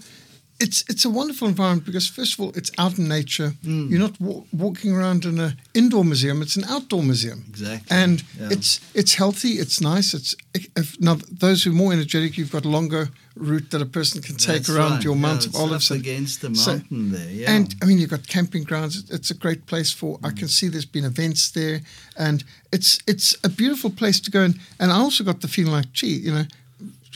it's 0.59 0.83
it's 0.89 1.03
a 1.05 1.09
wonderful 1.09 1.47
environment 1.49 1.85
because 1.85 2.07
first 2.07 2.33
of 2.33 2.39
all, 2.39 2.51
it's 2.55 2.71
out 2.77 2.97
in 2.97 3.07
nature. 3.07 3.53
Mm. 3.65 3.89
You're 3.89 3.99
not 3.99 4.19
wa- 4.21 4.43
walking 4.53 4.93
around 4.93 5.25
in 5.25 5.39
an 5.39 5.57
indoor 5.73 6.05
museum; 6.05 6.41
it's 6.41 6.55
an 6.55 6.63
outdoor 6.69 7.03
museum. 7.03 7.43
Exactly. 7.49 7.97
And 7.97 8.23
Yeah. 8.39 8.49
it's 8.51 8.79
it's 8.93 9.15
healthy, 9.15 9.49
it's 9.63 9.79
nice. 9.81 10.13
It's 10.13 10.35
if, 10.75 10.99
now 11.01 11.17
those 11.39 11.63
who 11.63 11.71
are 11.71 11.75
more 11.83 11.91
energetic, 11.93 12.37
you've 12.37 12.51
got 12.51 12.65
a 12.65 12.69
longer 12.69 13.09
route 13.35 13.69
that 13.71 13.81
a 13.81 13.85
person 13.85 14.21
can 14.21 14.35
take 14.37 14.63
That's 14.63 14.69
around 14.69 14.91
right. 14.91 15.03
your 15.03 15.15
Yeah, 15.15 15.21
Mount 15.21 15.45
of 15.45 15.51
it's 15.51 15.59
Olives. 15.59 15.91
up 15.91 15.95
and- 15.97 16.05
against 16.05 16.39
the 16.41 16.55
so- 16.55 16.71
mountain 16.71 17.11
there. 17.11 17.29
Yeah. 17.31 17.51
And 17.55 17.75
I 17.81 17.85
mean, 17.85 17.99
you've 17.99 18.11
got 18.11 18.25
camping 18.27 18.63
grounds. 18.63 19.03
It's 19.09 19.31
a 19.31 19.35
great 19.35 19.65
place 19.65 19.91
for. 19.91 20.19
I 20.23 20.29
Mm. 20.29 20.37
can 20.39 20.47
see 20.47 20.69
there's 20.69 20.85
been 20.91 21.05
events 21.05 21.49
there, 21.51 21.81
and 22.15 22.43
it's 22.71 22.99
it's 23.07 23.35
a 23.43 23.49
beautiful 23.49 23.89
place 23.89 24.21
to 24.21 24.31
go. 24.31 24.41
And 24.43 24.55
and 24.79 24.91
I 24.91 24.95
also 24.95 25.23
got 25.25 25.41
the 25.41 25.47
feeling 25.49 25.73
like, 25.73 25.91
gee, 25.91 26.17
you 26.25 26.31
know, 26.31 26.45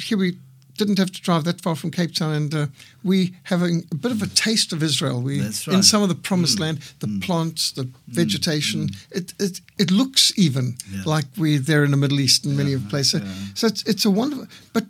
here 0.07 0.17
we 0.17 0.35
didn't 0.79 0.99
have 1.03 1.11
to 1.17 1.21
drive 1.27 1.43
that 1.43 1.61
far 1.65 1.75
from 1.81 1.91
Cape 1.91 2.13
Town, 2.19 2.33
and 2.39 2.51
uh, 2.53 2.65
we 3.03 3.17
having 3.43 3.75
a 3.91 3.95
bit 4.03 4.11
of 4.15 4.21
a 4.21 4.27
taste 4.45 4.69
of 4.75 4.79
Israel. 4.89 5.17
We 5.29 5.35
That's 5.41 5.67
in 5.75 5.83
some 5.83 6.01
of 6.05 6.09
the 6.13 6.19
promised 6.29 6.57
Mm. 6.57 6.61
land, 6.65 6.77
the 7.03 7.07
Mm. 7.07 7.21
plants, 7.27 7.61
the 7.79 7.85
vegetation. 8.21 8.79
It, 9.19 9.27
it 9.45 9.61
it 9.83 9.89
looks 9.91 10.23
even 10.45 10.65
Yeah. 10.93 11.15
like 11.15 11.27
we're 11.41 11.63
there 11.71 11.83
in 11.87 11.91
the 11.91 11.97
Middle 12.03 12.19
East 12.25 12.45
in 12.45 12.51
many 12.61 12.71
Yeah, 12.71 12.79
of 12.85 12.89
places. 12.93 13.21
yeah. 13.21 13.33
So 13.59 13.63
it's 13.71 13.81
it's 13.91 14.05
a 14.05 14.13
wonderful. 14.21 14.47
But 14.75 14.85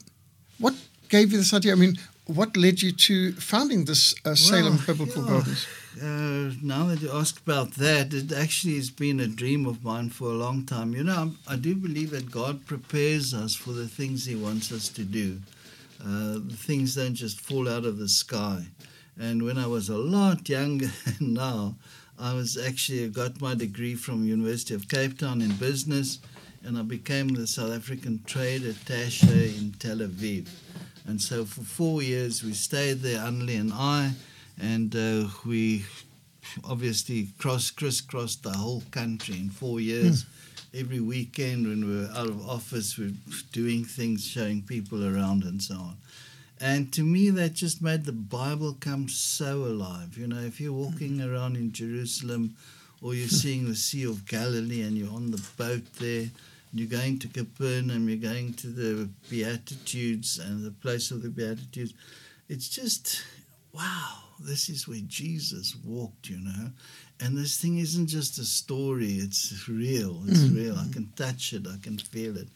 what 0.64 0.76
gave 1.16 1.26
you 1.32 1.38
this 1.44 1.54
idea? 1.54 1.74
I 1.74 1.80
mean. 1.86 1.96
What 2.42 2.56
led 2.56 2.78
you 2.86 2.92
to 3.08 3.16
founding 3.54 3.86
this 3.86 4.04
uh, 4.24 4.36
Salem 4.36 4.76
Well, 4.78 4.86
Biblical. 4.90 5.24
Gardens? 5.24 5.62
Uh, 6.00 6.54
now 6.76 6.84
that 6.90 7.00
you 7.04 7.10
ask 7.22 7.34
about 7.48 7.70
that, 7.86 8.14
it 8.14 8.32
actually 8.44 8.76
has 8.82 8.92
been 8.92 9.20
a 9.20 9.28
dream 9.42 9.66
of 9.72 9.76
mine 9.84 10.10
for 10.18 10.28
a 10.36 10.38
long 10.46 10.58
time. 10.76 10.90
You 10.98 11.04
know, 11.08 11.18
I'm- 11.24 11.38
I 11.54 11.56
do 11.68 11.72
believe 11.88 12.10
that 12.18 12.26
God 12.42 12.56
prepares 12.74 13.28
us 13.44 13.52
for 13.64 13.74
the 13.82 13.88
things 13.98 14.18
He 14.32 14.36
wants 14.48 14.68
us 14.78 14.86
to 14.98 15.04
do. 15.22 15.28
Uh, 16.04 16.40
things 16.52 16.96
don't 16.96 17.14
just 17.14 17.42
fall 17.42 17.68
out 17.68 17.86
of 17.86 17.98
the 17.98 18.08
sky. 18.08 18.66
And 19.20 19.44
when 19.44 19.58
I 19.58 19.68
was 19.68 19.90
a 19.90 19.98
lot 19.98 20.48
younger 20.48 20.90
than 21.06 21.34
now, 21.34 21.76
I 22.18 22.34
was 22.34 22.58
actually 22.58 23.10
got 23.10 23.42
my 23.42 23.56
degree 23.56 23.96
from 23.96 24.26
University 24.26 24.74
of 24.74 24.88
Cape 24.88 25.18
Town 25.18 25.42
in 25.42 25.52
business, 25.56 26.20
and 26.64 26.78
I 26.78 26.82
became 26.82 27.30
the 27.30 27.48
South 27.48 27.72
African 27.72 28.22
trade 28.26 28.64
attaché 28.64 29.58
in 29.58 29.72
Tel 29.80 29.98
Aviv. 29.98 30.48
And 31.06 31.22
so 31.22 31.46
for 31.46 31.62
four 31.62 32.02
years 32.02 32.44
we 32.44 32.54
stayed 32.54 33.02
there, 33.02 33.20
Annelie 33.20 33.60
and 33.60 33.72
I, 33.74 34.12
and 34.60 34.96
uh, 34.96 35.30
we 35.46 35.86
obviously 36.64 37.30
cross 37.38 37.72
crisscrossed 37.72 38.44
the 38.44 38.52
whole 38.52 38.84
country 38.92 39.36
in 39.36 39.50
four 39.50 39.80
years. 39.80 40.26
Every 40.74 41.00
weekend 41.00 41.68
when 41.68 41.88
we 41.88 42.02
were 42.02 42.12
out 42.12 42.28
of 42.28 42.48
office, 42.48 42.98
we 42.98 43.08
were 43.08 43.14
doing 43.52 43.84
things, 43.84 44.26
showing 44.26 44.62
people 44.62 45.04
around, 45.04 45.44
and 45.44 45.62
so 45.62 45.76
on. 45.76 45.98
And 46.62 46.92
to 46.94 47.04
me, 47.04 47.30
that 47.32 47.54
just 47.54 47.82
made 47.82 48.04
the 48.04 48.12
Bible 48.12 48.76
come 48.80 49.08
so 49.08 49.64
alive. 49.64 50.18
You 50.18 50.28
know, 50.28 50.40
if 50.40 50.60
you're 50.60 50.74
walking 50.74 51.18
mm-hmm. 51.18 51.34
around 51.34 51.56
in 51.56 51.72
Jerusalem 51.72 52.56
or 53.02 53.14
you're 53.14 53.28
seeing 53.44 53.68
the 53.68 53.76
Sea 53.76 54.04
of 54.04 54.26
Galilee 54.26 54.82
and 54.82 54.98
you're 54.98 55.14
on 55.14 55.32
the 55.32 55.44
boat 55.58 55.86
there, 56.00 56.30
you're 56.74 56.88
going 56.88 57.18
to 57.20 57.28
Capernaum, 57.28 58.10
you're 58.10 58.18
going 58.18 58.54
to 58.56 58.68
the 58.68 59.10
Beatitudes 59.30 60.38
and 60.38 60.64
the 60.64 60.72
place 60.72 61.12
of 61.12 61.24
the 61.24 61.30
Beatitudes, 61.30 61.94
it's 62.48 62.70
just, 62.70 63.24
wow, 63.74 64.18
this 64.40 64.70
is 64.70 64.88
where 64.88 65.02
Jesus 65.08 65.76
walked, 65.84 66.30
you 66.30 66.40
know. 66.40 66.70
And 67.22 67.38
this 67.38 67.58
thing 67.58 67.80
isn't 67.80 68.08
just 68.08 68.40
a 68.40 68.46
story, 68.46 69.14
it's 69.16 69.68
real. 69.68 70.24
It's 70.28 70.40
Mm. 70.40 70.56
real. 70.56 70.76
I 70.78 70.88
can 70.88 71.12
touch 71.16 71.54
it, 71.54 71.68
I 71.68 71.78
can 71.78 71.98
feel 71.98 72.38
it. 72.38 72.48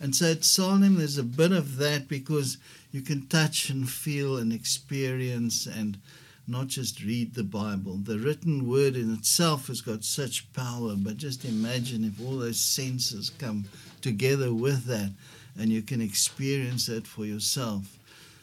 And 0.00 0.14
so 0.14 0.30
at 0.30 0.44
Salem, 0.44 0.96
there's 0.96 1.18
a 1.18 1.22
bit 1.24 1.52
of 1.52 1.76
that 1.76 2.08
because 2.08 2.56
you 2.92 3.00
can 3.00 3.26
touch 3.26 3.70
and 3.70 3.88
feel 3.88 4.36
and 4.36 4.52
experience 4.52 5.66
and 5.66 5.98
not 6.46 6.68
just 6.68 7.02
read 7.02 7.34
the 7.34 7.42
Bible. 7.44 7.96
The 7.96 8.18
written 8.18 8.68
word 8.68 8.96
in 8.96 9.12
itself 9.14 9.68
has 9.68 9.80
got 9.80 10.04
such 10.04 10.52
power, 10.52 10.94
but 10.96 11.16
just 11.16 11.44
imagine 11.44 12.04
if 12.04 12.20
all 12.20 12.38
those 12.38 12.60
senses 12.60 13.30
come 13.38 13.64
together 14.02 14.52
with 14.52 14.84
that 14.84 15.10
and 15.58 15.70
you 15.70 15.80
can 15.82 16.00
experience 16.00 16.88
it 16.88 17.06
for 17.06 17.24
yourself. 17.24 17.98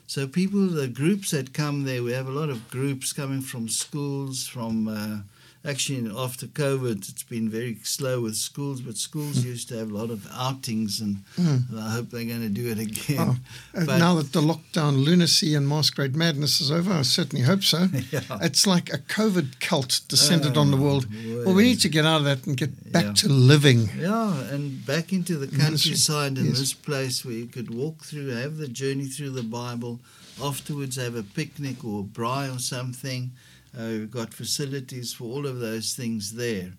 So, 0.08 0.28
people, 0.28 0.68
the 0.68 0.88
groups 0.88 1.32
that 1.32 1.54
come 1.54 1.84
there, 1.84 2.04
we 2.04 2.12
have 2.12 2.28
a 2.28 2.32
lot 2.32 2.50
of 2.50 2.70
groups 2.70 3.14
coming 3.14 3.42
from 3.42 3.70
schools, 3.70 4.48
from 4.48 4.88
uh, 4.88 5.20
actually 5.64 6.10
after 6.18 6.48
COVID, 6.48 7.08
it's 7.10 7.24
been 7.24 7.48
very 7.50 7.78
slow 7.84 8.22
with 8.22 8.36
schools, 8.36 8.82
but 8.82 8.98
schools 8.98 9.46
used 9.46 9.70
to 9.70 9.78
have 9.78 9.92
a 9.92 9.94
lot 9.96 10.10
of 10.10 10.28
outings, 10.34 11.00
and 11.02 11.24
Mm. 11.38 11.78
I 11.78 11.92
hope 11.92 12.10
they're 12.10 12.26
going 12.26 12.42
to 12.42 12.50
do 12.50 12.68
it 12.70 12.80
again. 12.80 13.18
Oh, 13.20 13.38
uh, 13.80 13.86
But- 13.86 14.00
now 14.00 14.16
that 14.16 14.32
the 14.34 14.42
lockdown 14.42 15.04
lunacy 15.06 15.54
and 15.56 15.68
masquerade 15.68 16.16
madness 16.16 16.60
is 16.62 16.72
over, 16.72 16.92
I 16.92 17.04
certainly 17.04 17.46
hope 17.46 17.64
so. 17.64 17.88
Yeah. 18.12 18.22
It's 18.42 18.66
like 18.66 18.92
a 18.92 18.98
COVID 18.98 19.60
cult 19.60 20.02
descended 20.08 20.58
on 20.58 20.72
the 20.72 20.78
Oh, 20.78 20.82
world. 20.82 21.06
Well, 21.46 21.54
we 21.56 21.64
need 21.64 21.80
to 21.82 21.90
get 21.90 22.06
out 22.06 22.18
of 22.18 22.26
that 22.26 22.46
and 22.48 22.58
get 22.58 22.92
back 22.92 23.06
Yeah. 23.06 23.14
to 23.14 23.30
living. 23.30 23.90
Yeah, 24.00 24.40
and 24.54 24.84
back 24.86 25.14
into 25.14 25.38
the 25.38 25.48
countryside 25.48 26.38
in 26.38 26.48
Yes. 26.48 26.60
this 26.60 26.74
place 26.74 27.24
where 27.24 27.36
you 27.36 27.46
could 27.48 27.70
walk 27.74 28.04
through, 28.04 28.30
have 28.30 28.58
the 28.58 28.68
journey 28.68 29.06
through 29.06 29.32
the 29.32 29.44
Bible, 29.44 30.00
afterwards 30.42 30.96
have 30.96 31.16
a 31.16 31.24
picnic 31.24 31.84
or 31.86 32.02
a 32.02 32.04
braai 32.04 32.54
or 32.56 32.60
something. 32.60 33.32
Uh, 33.78 33.88
we've 33.88 34.12
got 34.12 34.34
facilities 34.34 35.14
for 35.14 35.26
all 35.26 35.48
of 35.48 35.60
those 35.60 35.94
things 35.94 36.34
there. 36.34 36.74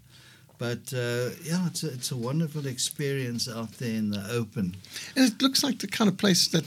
But 0.59 0.93
uh, 0.95 1.31
yeah, 1.43 1.67
it's 1.67 1.83
a, 1.83 1.89
it's 1.89 2.11
a 2.13 2.17
wonderful 2.17 2.67
experience 2.67 3.49
out 3.49 3.73
there 3.79 3.97
in 3.97 4.11
the 4.11 4.25
open. 4.31 4.77
And 5.17 5.33
it 5.33 5.43
looks 5.43 5.65
like 5.65 5.81
the 5.81 5.89
kind 5.89 6.09
of 6.09 6.19
place 6.19 6.47
that, 6.49 6.65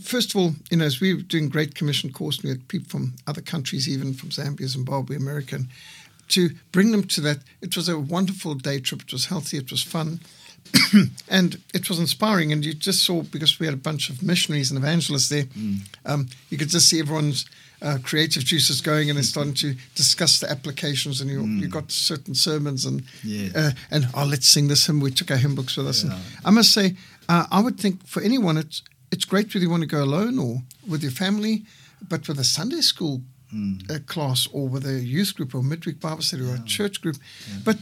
first 0.00 0.34
of 0.34 0.40
all, 0.40 0.54
you 0.70 0.78
know, 0.78 0.86
as 0.86 1.00
we 1.00 1.14
were 1.14 1.22
doing 1.22 1.48
Great 1.48 1.74
Commission 1.74 2.12
course, 2.12 2.38
and 2.38 2.44
we 2.44 2.50
had 2.50 2.68
people 2.68 2.88
from 2.88 3.14
other 3.26 3.42
countries, 3.42 3.88
even 3.88 4.12
from 4.14 4.30
Zambia, 4.30 4.66
Zimbabwe, 4.66 5.16
America, 5.16 5.56
and 5.56 5.68
to 6.28 6.50
bring 6.72 6.90
them 6.90 7.04
to 7.04 7.20
that. 7.20 7.38
It 7.60 7.76
was 7.76 7.88
a 7.88 7.98
wonderful 7.98 8.54
day 8.54 8.80
trip. 8.80 9.02
It 9.02 9.12
was 9.12 9.26
healthy. 9.26 9.58
It 9.58 9.70
was 9.70 9.82
fun. 9.82 10.20
and 11.28 11.60
it 11.74 11.88
was 11.88 11.98
inspiring. 11.98 12.52
And 12.52 12.64
you 12.64 12.72
just 12.72 13.04
saw, 13.04 13.22
because 13.22 13.60
we 13.60 13.66
had 13.66 13.74
a 13.74 13.78
bunch 13.78 14.08
of 14.10 14.22
missionaries 14.22 14.70
and 14.70 14.78
evangelists 14.78 15.28
there, 15.28 15.44
um, 16.06 16.28
you 16.48 16.58
could 16.58 16.70
just 16.70 16.88
see 16.88 17.00
everyone's 17.00 17.44
uh, 17.82 17.98
creative 18.02 18.44
juices 18.44 18.80
going 18.80 19.10
and 19.10 19.16
they're 19.16 19.24
starting 19.24 19.54
to 19.54 19.74
discuss 19.94 20.38
the 20.40 20.50
applications. 20.50 21.20
And 21.20 21.28
you, 21.30 21.44
you 21.44 21.68
got 21.68 21.90
certain 21.90 22.34
sermons 22.34 22.84
and, 22.86 23.02
Yes. 23.24 23.54
uh, 23.54 23.72
and 23.90 24.06
oh, 24.14 24.24
let's 24.24 24.46
sing 24.48 24.68
this 24.68 24.86
hymn. 24.86 25.00
We 25.00 25.10
took 25.10 25.30
our 25.30 25.36
hymn 25.36 25.54
books 25.54 25.76
with 25.76 25.88
us. 25.88 26.04
Yeah. 26.04 26.18
I 26.44 26.50
must 26.50 26.72
say, 26.72 26.94
uh, 27.28 27.46
I 27.50 27.60
would 27.60 27.78
think 27.78 28.06
for 28.06 28.22
anyone, 28.22 28.56
it's, 28.56 28.82
it's 29.10 29.24
great 29.24 29.52
whether 29.52 29.64
you 29.64 29.70
want 29.70 29.82
to 29.82 29.86
go 29.96 30.02
alone 30.02 30.38
or 30.38 30.62
with 30.88 31.02
your 31.02 31.12
family, 31.12 31.64
but 32.08 32.26
with 32.28 32.38
a 32.38 32.44
Sunday 32.44 32.80
school 32.82 33.20
Mm. 33.54 33.90
uh, 33.90 33.98
class 34.06 34.48
or 34.50 34.66
with 34.66 34.86
a 34.86 35.00
youth 35.00 35.34
group 35.36 35.54
or 35.54 35.62
midweek 35.62 36.00
Bible 36.00 36.22
study 36.22 36.42
or 36.42 36.54
a 36.54 36.62
church 36.64 37.02
group. 37.02 37.16
Yeah. 37.50 37.58
But 37.66 37.76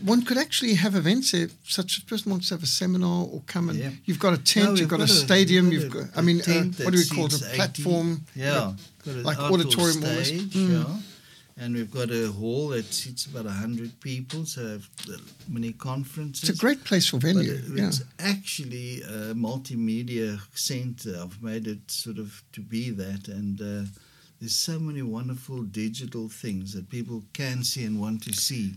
one 0.00 0.22
could 0.24 0.38
actually 0.38 0.74
have 0.74 0.94
events 0.94 1.32
there, 1.32 1.48
such 1.64 1.96
as 1.96 2.04
a 2.04 2.06
person 2.06 2.30
wants 2.30 2.46
to 2.50 2.54
have 2.54 2.62
a 2.62 2.66
seminar 2.66 3.24
or 3.26 3.42
come 3.48 3.68
and 3.68 3.78
Yeah. 3.80 3.90
you've 4.04 4.20
got 4.20 4.32
a 4.34 4.38
tent, 4.38 4.66
No, 4.68 4.74
you've 4.76 4.88
got, 4.88 5.00
a 5.00 5.06
got 5.06 5.10
a- 5.10 5.12
stadium, 5.12 5.72
you've 5.72 5.90
got 5.92 6.02
got, 6.04 6.14
a- 6.14 6.18
I 6.18 6.22
mean, 6.22 6.40
uh, 6.42 6.62
what 6.84 6.92
do 6.92 6.98
we 6.98 7.04
call 7.04 7.26
it? 7.26 7.32
A 7.32 7.36
seats 7.36 7.46
80. 7.48 7.56
platform? 7.56 8.24
Yeah, 8.36 8.44
got 8.54 8.76
like 9.24 9.38
auditorium 9.38 10.02
stage, 10.02 10.52
Mm. 10.54 10.72
yeah. 10.72 11.00
And 11.60 11.74
we've 11.74 11.90
got 11.90 12.10
a 12.12 12.30
hall 12.30 12.68
that 12.68 12.84
seats 12.94 13.26
about 13.26 13.44
100 13.46 13.98
people, 14.00 14.46
so 14.46 14.64
have 14.78 14.88
many 15.48 15.72
conferences. 15.72 16.48
It's 16.48 16.58
a 16.58 16.60
great 16.60 16.84
place 16.84 17.06
for 17.08 17.18
venue. 17.18 17.52
it- 17.54 17.64
yeah. 17.74 17.88
it's 17.88 18.02
actually 18.20 19.02
a 19.02 19.34
multimedia 19.34 20.40
center. 20.54 21.18
I've 21.20 21.42
made 21.42 21.66
it 21.66 21.90
sort 21.90 22.18
of 22.18 22.42
to 22.52 22.60
be 22.60 22.90
that, 22.90 23.26
and 23.28 23.60
uh, 23.60 23.84
there's 24.40 24.54
so 24.54 24.78
many 24.78 25.02
wonderful 25.02 25.64
digital 25.64 26.28
things 26.28 26.72
that 26.74 26.88
people 26.90 27.24
can 27.32 27.64
see 27.64 27.84
and 27.84 27.98
want 28.00 28.22
to 28.24 28.32
see. 28.32 28.74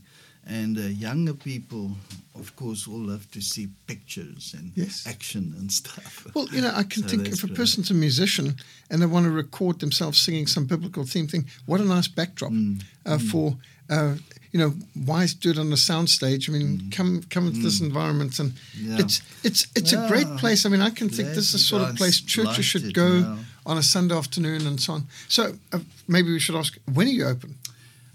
And 0.48 0.78
uh, 0.78 0.82
younger 0.82 1.34
people, 1.36 1.92
of 2.34 2.56
course, 2.56 2.88
all 2.88 2.98
love 3.08 3.30
to 3.32 3.42
see 3.42 3.68
pictures 3.86 4.56
and 4.58 4.72
Yes. 4.76 5.06
action 5.08 5.54
and 5.60 5.72
stuff. 5.72 6.26
Well, 6.34 6.48
you 6.52 6.62
know, 6.62 6.72
I 6.74 6.84
can 6.84 7.04
So 7.08 7.10
think 7.10 7.28
if 7.28 7.44
a 7.44 7.48
great. 7.48 7.58
person's 7.58 7.92
a 7.92 7.94
musician 7.94 8.56
and 8.90 9.02
they 9.02 9.06
want 9.06 9.26
to 9.26 9.32
record 9.32 9.80
themselves 9.80 10.18
singing 10.20 10.48
some 10.48 10.66
biblical 10.66 11.06
theme 11.06 11.28
thing, 11.28 11.46
what 11.68 11.80
a 11.80 11.84
nice 11.86 12.08
backdrop 12.08 12.52
Mm, 12.52 12.82
uh, 13.06 13.20
for, 13.20 13.56
uh, 13.90 14.16
you 14.52 14.60
know, 14.60 14.74
why 15.06 15.28
do 15.42 15.52
it 15.52 15.58
on 15.60 15.70
the 15.70 15.78
soundstage? 15.78 16.50
I 16.50 16.52
mean, 16.54 16.90
come 16.92 17.22
come 17.30 17.48
into 17.48 17.62
this 17.62 17.80
environment 17.80 18.40
and 18.40 18.52
Mm. 18.52 18.58
Yeah. 18.90 19.00
it's 19.06 19.22
it's 19.44 19.68
it's 19.76 19.94
a 19.94 20.08
great 20.08 20.28
place. 20.40 20.66
I 20.66 20.70
mean, 20.70 20.82
I 20.82 20.90
can 20.90 21.08
think 21.10 21.28
Glad 21.28 21.36
this 21.38 21.46
is 21.46 21.52
the 21.52 21.60
sort 21.60 21.84
of 21.90 21.96
place 21.96 22.20
churches 22.20 22.66
should 22.66 22.94
go 22.94 23.08
yeah. 23.20 23.38
on 23.66 23.78
a 23.78 23.84
Sunday 23.84 24.16
afternoon 24.16 24.66
and 24.68 24.80
so 24.82 24.94
on. 24.94 25.08
So 25.28 25.42
uh, 25.74 25.80
maybe 26.08 26.32
we 26.32 26.40
should 26.40 26.56
ask, 26.58 26.78
when 26.94 27.08
are 27.08 27.12
you 27.20 27.28
open? 27.28 27.56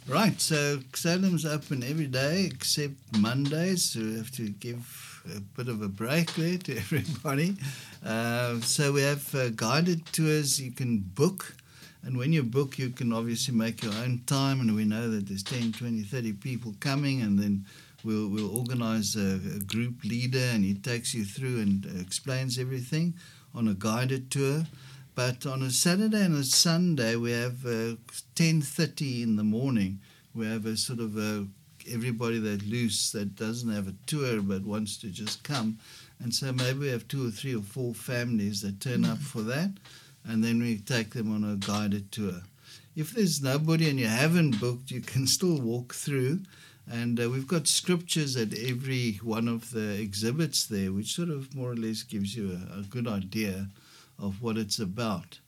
Right, 0.09 0.41
so 0.41 0.79
Salem's 0.95 1.45
open 1.45 1.83
every 1.83 2.07
day 2.07 2.45
except 2.45 2.95
Mondays, 3.19 3.91
so 3.91 4.01
we 4.01 4.17
have 4.17 4.31
to 4.33 4.51
give 4.51 5.25
a 5.37 5.41
bit 5.41 5.67
of 5.67 5.83
a 5.83 5.89
break 5.89 6.33
there 6.35 6.59
to 6.59 6.77
everybody. 6.77 7.57
Uh, 8.05 8.61
so 8.61 8.93
we 8.93 9.03
have 9.03 9.35
uh, 9.35 9.49
guided 9.49 10.07
tours 10.13 10.61
you 10.61 10.71
can 10.71 10.99
book, 10.99 11.57
and 12.05 12.17
when 12.17 12.33
you 12.33 12.45
book, 12.45 12.79
you 12.79 12.91
can 12.91 13.13
obviously 13.13 13.53
make 13.53 13.83
your 13.83 13.95
own 13.95 14.23
time, 14.27 14.61
and 14.61 14.77
we 14.77 14.85
know 14.85 15.11
that 15.11 15.27
there's 15.27 15.43
10, 15.43 15.73
20, 15.73 16.03
30 16.03 16.35
people 16.35 16.77
coming, 16.79 17.21
and 17.21 17.37
then 17.37 17.65
we'll, 18.05 18.29
we'll 18.29 18.57
organize 18.57 19.17
a, 19.17 19.41
a, 19.57 19.59
group 19.59 20.05
leader 20.05 20.39
and 20.39 20.65
he 20.65 20.75
takes 20.75 21.15
you 21.15 21.25
through 21.25 21.61
and 21.61 21.85
explains 22.01 22.59
everything 22.59 23.15
on 23.55 23.67
a 23.67 23.75
guided 23.75 24.31
tour. 24.31 24.63
But 25.17 25.47
on 25.47 25.63
a 25.63 25.71
Saturday 25.71 26.23
and 26.23 26.37
a 26.37 26.45
Sunday, 26.45 27.17
we 27.17 27.33
have 27.33 27.65
uh, 27.65 27.97
10.30 28.35 29.23
in 29.23 29.37
the 29.37 29.45
morning. 29.45 30.01
We 30.35 30.45
have 30.45 30.67
a 30.67 30.77
sort 30.77 30.99
of 30.99 31.17
a, 31.17 31.47
everybody 31.91 32.39
that 32.39 32.67
loose 32.67 33.13
that 33.13 33.35
doesn't 33.35 33.73
have 33.73 33.89
a 33.89 33.95
tour 34.07 34.43
but 34.43 34.67
wants 34.67 34.99
to 34.99 35.09
just 35.09 35.43
come. 35.43 35.79
And 36.23 36.35
so 36.35 36.53
maybe 36.53 36.81
we 36.81 36.89
have 36.89 37.09
two 37.09 37.27
or 37.27 37.31
three 37.31 37.57
or 37.57 37.63
four 37.63 37.95
families 37.95 38.61
that 38.61 38.79
turn 38.79 39.07
up 39.07 39.17
for 39.17 39.41
that. 39.41 39.71
And 40.23 40.45
then 40.45 40.61
we 40.61 40.77
take 40.77 41.15
them 41.15 41.35
on 41.35 41.51
a 41.51 41.57
guided 41.57 42.13
tour. 42.13 42.43
If 42.95 43.13
there's 43.13 43.41
nobody 43.41 43.89
and 43.89 43.99
you 43.99 44.09
haven't 44.09 44.61
booked, 44.61 44.91
you 44.91 45.01
can 45.01 45.27
still 45.27 45.59
walk 45.59 45.95
through 45.95 46.41
and 46.89 47.19
uh, 47.19 47.31
we've 47.31 47.49
got 47.49 47.67
scriptures 47.67 48.37
at 48.37 48.57
every 48.57 49.15
one 49.23 49.49
of 49.49 49.71
the 49.71 49.99
exhibits 49.99 50.67
there, 50.67 50.93
which 50.93 51.15
sort 51.15 51.31
of 51.31 51.55
more 51.55 51.73
or 51.73 51.75
less 51.75 52.03
gives 52.03 52.37
you 52.37 52.51
a, 52.53 52.81
a 52.81 52.83
good 52.83 53.09
idea 53.09 53.69
of 54.19 54.43
what 54.43 54.57
it's 54.57 54.79
about. 54.79 55.39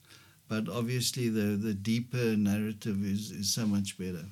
But 0.48 0.68
obviously, 0.68 1.28
the, 1.28 1.56
the 1.56 1.74
deeper 1.74 2.36
narrative 2.36 3.04
is, 3.04 3.30
is 3.30 3.52
so 3.52 3.66
much 3.66 3.98
better. 3.98 4.24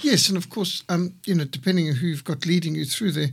Yes, 0.00 0.28
and 0.28 0.36
of 0.36 0.48
course, 0.48 0.84
um, 0.88 1.14
you 1.26 1.34
know, 1.34 1.44
depending 1.44 1.88
on 1.88 1.96
who 1.96 2.06
you've 2.06 2.24
got 2.24 2.46
leading 2.46 2.74
you 2.74 2.84
through 2.84 3.12
there, 3.12 3.30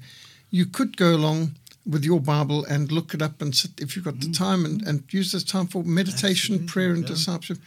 you 0.49 0.65
could 0.65 0.97
go 0.97 1.15
along 1.15 1.55
with 1.85 2.03
your 2.03 2.19
Bible 2.19 2.65
and 2.65 2.91
look 2.91 3.13
it 3.13 3.21
up 3.21 3.41
and 3.41 3.55
sit 3.55 3.71
if 3.77 3.95
you've 3.95 4.05
got 4.05 4.15
mm-hmm. 4.15 4.31
the 4.31 4.37
time 4.37 4.65
and, 4.65 4.81
and 4.87 5.03
use 5.11 5.31
this 5.31 5.43
time 5.43 5.67
for 5.67 5.83
meditation, 5.83 6.55
Absolutely, 6.55 6.67
prayer, 6.67 6.91
and 6.91 7.03
yeah. 7.03 7.09
discipleship. 7.09 7.59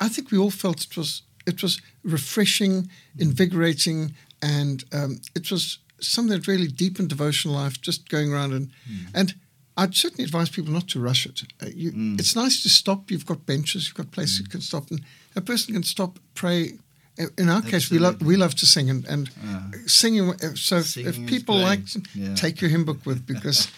I 0.00 0.08
think 0.08 0.30
we 0.30 0.38
all 0.38 0.50
felt 0.50 0.84
it 0.84 0.96
was 0.96 1.22
it 1.46 1.62
was 1.62 1.80
refreshing, 2.02 2.88
invigorating, 3.18 4.14
and 4.40 4.84
um, 4.92 5.20
it 5.34 5.50
was 5.50 5.78
something 6.00 6.36
that 6.36 6.48
really 6.48 6.66
deepened 6.66 7.08
devotional 7.08 7.54
life. 7.54 7.80
Just 7.80 8.08
going 8.08 8.32
around 8.32 8.52
and 8.52 8.68
mm. 8.90 9.06
and 9.14 9.34
I'd 9.76 9.94
certainly 9.94 10.24
advise 10.24 10.50
people 10.50 10.72
not 10.72 10.88
to 10.88 11.00
rush 11.00 11.26
it. 11.26 11.42
Uh, 11.62 11.66
you, 11.74 11.92
mm. 11.92 12.18
It's 12.20 12.36
nice 12.36 12.62
to 12.62 12.68
stop. 12.68 13.10
You've 13.10 13.26
got 13.26 13.46
benches, 13.46 13.86
you've 13.86 13.96
got 13.96 14.10
places 14.10 14.40
mm. 14.40 14.44
you 14.44 14.48
can 14.48 14.60
stop, 14.60 14.90
and 14.90 15.00
a 15.34 15.40
person 15.40 15.74
can 15.74 15.82
stop, 15.82 16.18
pray. 16.34 16.78
In 17.18 17.50
our 17.50 17.58
Absolutely. 17.58 17.70
case, 17.70 17.90
we 17.90 17.98
love 17.98 18.22
we 18.22 18.36
love 18.36 18.54
to 18.54 18.66
sing, 18.66 18.88
and, 18.88 19.04
and 19.06 19.30
uh, 19.46 19.76
singing. 19.86 20.32
So 20.56 20.80
singing 20.80 21.08
if 21.10 21.26
people 21.28 21.56
like, 21.56 21.80
yeah. 22.14 22.34
take 22.34 22.62
your 22.62 22.70
hymn 22.70 22.86
book 22.86 23.04
with 23.04 23.26
because 23.34 23.70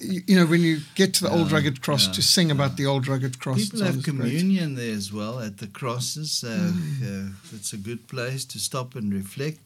you, 0.00 0.22
you, 0.26 0.36
know 0.36 0.44
when 0.44 0.62
you 0.62 0.80
get 0.96 1.14
to 1.14 1.24
the 1.24 1.30
old 1.30 1.52
rugged 1.52 1.82
cross 1.82 2.08
to 2.08 2.20
sing 2.20 2.50
about 2.50 2.76
the 2.76 2.86
old 2.86 3.06
rugged 3.06 3.38
cross. 3.38 3.68
People 3.68 3.84
have 3.84 4.02
communion 4.02 4.74
great. 4.74 4.86
there 4.86 4.94
as 4.96 5.12
well 5.12 5.38
at 5.38 5.58
the 5.58 5.68
crosses. 5.68 6.42
Uh, 6.44 6.72
mm. 6.72 7.28
Uh, 7.28 7.32
it's 7.52 7.72
a 7.72 7.76
good 7.76 8.08
place 8.08 8.44
to 8.46 8.58
stop 8.58 8.96
and 8.96 9.14
reflect. 9.14 9.60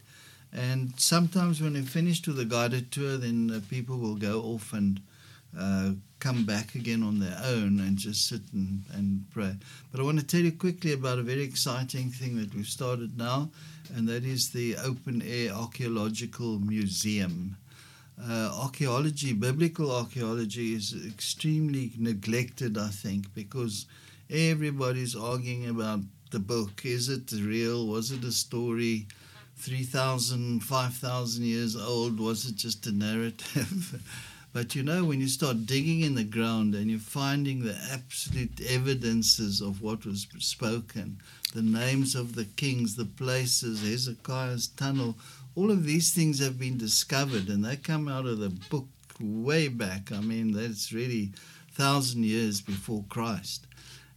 And 0.53 0.93
sometimes 0.99 1.62
when 1.62 1.73
they're 1.73 1.83
finished 1.83 2.29
with 2.29 2.37
the 2.37 2.45
guided 2.45 2.93
tour, 2.93 3.17
then 3.17 3.50
uh, 3.50 3.61
people 3.71 3.97
will 3.97 4.17
go 4.17 4.43
off 4.43 4.75
and 4.75 5.00
uh, 5.58 5.92
come 6.20 6.44
back 6.44 6.75
again 6.75 7.02
on 7.02 7.18
their 7.18 7.38
own 7.44 7.80
and 7.80 7.99
just 7.99 8.28
sit 8.28 8.40
and, 8.52 8.82
and 8.94 9.25
pray. 9.30 9.54
But 9.92 10.00
I 10.00 10.04
want 10.04 10.18
to 10.18 10.26
tell 10.26 10.40
you 10.40 10.52
quickly 10.52 10.92
about 10.92 11.18
a 11.18 11.23
very 11.23 11.42
exciting 11.42 12.11
thing 12.11 12.37
that 12.38 12.54
we've 12.54 12.66
started 12.66 13.18
now, 13.18 13.50
and 13.94 14.08
that 14.08 14.25
is 14.25 14.50
the 14.50 14.76
Open 14.76 15.23
Air 15.23 15.52
Archaeological 15.52 16.58
Museum. 16.61 17.56
Uh, 18.18 18.50
archaeology, 18.54 19.32
biblical 19.32 19.90
archaeology, 19.94 20.75
is 20.75 20.94
extremely 21.06 21.92
neglected, 21.99 22.78
I 22.78 22.88
think, 22.88 23.34
because 23.34 23.87
everybody's 24.30 25.16
arguing 25.16 25.68
about 25.68 26.00
the 26.30 26.38
book. 26.38 26.84
Is 26.84 27.08
it 27.08 27.32
real? 27.32 27.87
Was 27.87 28.12
it 28.12 28.25
a 28.25 28.32
story? 28.32 29.08
3,000, 29.56 30.61
5,000 30.61 31.44
years 31.44 31.76
old? 31.76 32.18
Was 32.18 32.46
it 32.46 32.56
just 32.56 32.87
a 32.87 32.92
narrative? 32.92 34.00
but 34.54 34.76
you 34.76 34.84
know, 34.84 35.04
when 35.04 35.20
you 35.20 35.26
start 35.26 35.66
digging 35.66 36.02
in 36.02 36.14
the 36.14 36.23
ground 36.23 36.76
and 36.76 36.88
you're 36.88 37.00
finding 37.00 37.64
the 37.64 37.76
absolute 37.92 38.61
evidences 38.70 39.61
of 39.61 39.82
what 39.82 40.06
was 40.06 40.28
spoken, 40.38 41.18
the 41.52 41.61
names 41.61 42.14
of 42.14 42.37
the 42.37 42.44
kings, 42.44 42.94
the 42.94 43.04
places, 43.04 43.82
Hezekiah's 43.82 44.68
tunnel, 44.68 45.16
all 45.56 45.73
of 45.73 45.82
these 45.82 46.14
things 46.14 46.38
have 46.38 46.56
been 46.56 46.78
discovered 46.78 47.49
and 47.49 47.64
they 47.64 47.75
come 47.75 48.06
out 48.06 48.26
of 48.26 48.38
the 48.38 48.50
book 48.70 48.87
way 49.20 49.66
back. 49.66 50.12
I 50.12 50.20
mean, 50.20 50.52
that's 50.52 50.92
really 50.92 51.32
thousand 51.73 52.25
years 52.25 52.60
before 52.60 53.04
Christ. 53.08 53.67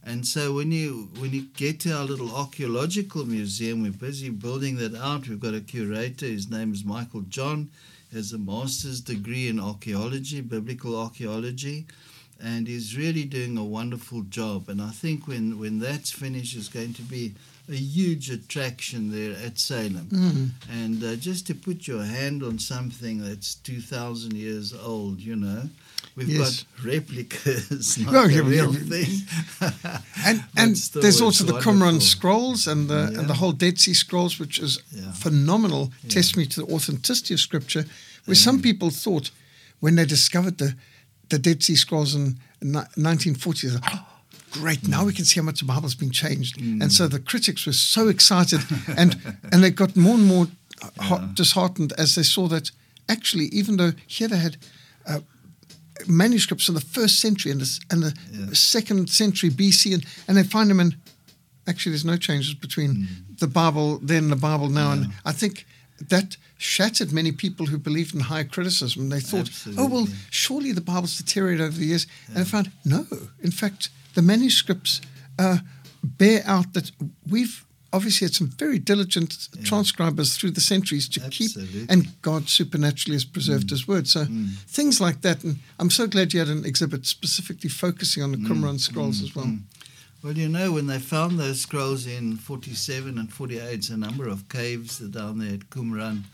And 0.04 0.24
so 0.24 0.54
when 0.54 0.70
you 0.70 1.10
when 1.18 1.32
you 1.32 1.48
get 1.56 1.80
to 1.80 1.92
our 1.92 2.04
little 2.04 2.34
archaeological 2.34 3.26
museum, 3.26 3.82
we're 3.82 3.90
busy 3.90 4.30
building 4.30 4.76
that 4.76 4.94
out. 4.94 5.28
We've 5.28 5.40
got 5.40 5.54
a 5.54 5.60
curator. 5.60 6.26
His 6.26 6.48
name 6.48 6.72
is 6.72 6.84
Michael 6.84 7.22
John. 7.22 7.70
Has 8.12 8.32
a 8.32 8.38
master's 8.38 9.00
degree 9.02 9.48
in 9.48 9.60
archaeology, 9.60 10.40
biblical 10.40 10.98
archaeology, 10.98 11.86
and 12.40 12.66
he's 12.66 12.96
really 12.96 13.24
doing 13.24 13.58
a 13.58 13.64
wonderful 13.64 14.22
job. 14.22 14.68
And 14.68 14.80
I 14.80 14.90
think 14.90 15.26
when 15.28 15.58
when 15.58 15.78
that's 15.78 16.10
finished, 16.10 16.56
it's 16.56 16.68
going 16.68 16.94
to 16.94 17.02
be 17.02 17.34
a 17.68 17.76
huge 17.76 18.30
attraction 18.30 19.10
there 19.10 19.36
at 19.44 19.58
Salem. 19.58 20.08
Mm-hmm. 20.10 20.46
And 20.70 21.04
uh, 21.04 21.16
just 21.16 21.46
to 21.48 21.54
put 21.54 21.86
your 21.86 22.04
hand 22.04 22.42
on 22.42 22.58
something 22.58 23.22
that's 23.22 23.56
two 23.56 23.80
thousand 23.80 24.34
years 24.34 24.74
old, 24.74 25.20
you 25.20 25.36
know 25.36 25.68
We've 26.18 26.28
yes. 26.30 26.64
got 26.64 26.84
replicas, 26.84 27.96
not 28.04 28.28
the 28.28 28.42
real 28.42 28.72
thing. 28.72 29.22
and 30.26 30.44
and 30.56 30.74
there's 31.00 31.20
also 31.20 31.44
the 31.44 31.60
Qumran 31.60 32.02
scrolls 32.02 32.66
and 32.66 32.88
the 32.88 33.10
yeah. 33.12 33.20
and 33.20 33.28
the 33.28 33.34
whole 33.34 33.52
Dead 33.52 33.78
Sea 33.78 33.94
Scrolls, 33.94 34.40
which 34.40 34.58
is 34.58 34.82
yeah. 34.90 35.12
phenomenal 35.12 35.92
yeah. 36.02 36.10
testimony 36.10 36.48
to 36.48 36.62
the 36.62 36.74
authenticity 36.74 37.34
of 37.34 37.40
Scripture. 37.40 37.84
Where 38.24 38.34
some 38.34 38.60
people 38.60 38.90
thought 38.90 39.30
when 39.78 39.94
they 39.94 40.04
discovered 40.04 40.58
the 40.58 40.74
the 41.28 41.38
Dead 41.38 41.62
Sea 41.62 41.76
Scrolls 41.76 42.16
in 42.16 42.38
1940s, 42.62 43.80
oh, 43.86 44.06
great, 44.50 44.88
now 44.88 45.04
we 45.04 45.12
can 45.12 45.24
see 45.24 45.40
how 45.40 45.44
much 45.44 45.60
the 45.60 45.66
Bible's 45.66 45.94
been 45.94 46.10
changed. 46.10 46.58
Mm. 46.58 46.82
And 46.82 46.92
so 46.92 47.08
the 47.08 47.20
critics 47.20 47.66
were 47.66 47.72
so 47.72 48.08
excited, 48.08 48.60
and 48.96 49.16
and 49.52 49.62
they 49.62 49.70
got 49.70 49.96
more 49.96 50.14
and 50.14 50.26
more 50.26 50.46
disheartened 51.34 51.92
as 51.98 52.14
they 52.14 52.22
saw 52.22 52.48
that 52.48 52.70
actually, 53.08 53.46
even 53.46 53.76
though 53.76 53.92
here 54.06 54.28
they 54.28 54.36
had 54.36 54.56
uh, 55.06 55.20
manuscripts 56.06 56.66
from 56.66 56.74
the 56.74 56.80
first 56.80 57.20
century 57.20 57.52
and 57.52 57.60
the, 57.60 57.80
and 57.90 58.02
the 58.02 58.14
yeah. 58.32 58.46
second 58.52 59.10
century 59.10 59.50
BC, 59.50 59.94
and, 59.94 60.04
and 60.26 60.36
they 60.36 60.42
find 60.42 60.70
them 60.70 60.80
in. 60.80 60.96
Actually, 61.66 61.92
there's 61.92 62.04
no 62.04 62.16
changes 62.16 62.54
between 62.54 62.94
mm. 62.94 63.38
the 63.38 63.46
Bible 63.46 63.98
then 63.98 64.24
and 64.24 64.32
the 64.32 64.36
Bible 64.36 64.68
now, 64.68 64.88
yeah. 64.88 64.92
and 64.92 65.12
I 65.24 65.32
think 65.32 65.66
that 66.08 66.36
shattered 66.56 67.12
many 67.12 67.32
people 67.32 67.66
who 67.66 67.78
believed 67.78 68.14
in 68.14 68.20
high 68.20 68.44
criticism. 68.44 69.08
They 69.10 69.20
thought, 69.20 69.48
Absolutely. 69.48 69.84
oh 69.84 69.88
well, 69.88 70.08
surely 70.30 70.72
the 70.72 70.80
Bible's 70.80 71.18
deteriorated 71.18 71.66
over 71.66 71.76
the 71.76 71.86
years, 71.86 72.06
yeah. 72.28 72.36
and 72.36 72.44
I 72.44 72.44
found 72.44 72.72
no. 72.84 73.06
In 73.42 73.50
fact, 73.50 73.90
the 74.14 74.22
manuscripts 74.22 75.00
uh, 75.38 75.58
bear 76.02 76.42
out 76.46 76.72
that 76.74 76.90
we've 77.28 77.64
obviously 77.92 78.26
had 78.26 78.34
some 78.34 78.48
very 78.48 78.78
diligent 78.78 79.48
yeah. 79.54 79.64
transcribers 79.64 80.36
through 80.36 80.50
the 80.50 80.60
centuries 80.60 81.08
to 81.08 81.22
Absolutely. 81.22 81.80
keep, 81.80 81.90
and 81.90 82.20
God 82.22 82.48
supernaturally 82.48 83.14
has 83.14 83.24
preserved 83.24 83.68
mm. 83.68 83.70
His 83.70 83.88
word. 83.88 84.06
So 84.06 84.24
mm. 84.24 84.56
things 84.66 85.00
like 85.00 85.22
that. 85.22 85.42
And 85.42 85.56
I'm 85.78 85.90
so 85.90 86.06
glad 86.06 86.32
you 86.32 86.40
had 86.40 86.48
an 86.48 86.64
exhibit 86.64 87.06
specifically 87.06 87.70
focusing 87.70 88.22
on 88.22 88.32
the 88.32 88.38
mm. 88.38 88.46
Qumran 88.46 88.78
scrolls 88.78 89.22
as 89.22 89.34
well. 89.34 89.46
Mm. 89.46 89.62
Well, 90.22 90.32
you 90.32 90.48
know, 90.48 90.72
when 90.72 90.88
they 90.88 90.98
found 90.98 91.38
those 91.38 91.60
scrolls 91.60 92.06
in 92.06 92.36
47 92.36 93.18
and 93.18 93.32
48, 93.32 93.88
a 93.90 93.96
number 93.96 94.28
of 94.28 94.48
caves 94.48 94.98
down 94.98 95.38
there 95.38 95.54
at 95.54 95.70
Qumran. 95.70 96.24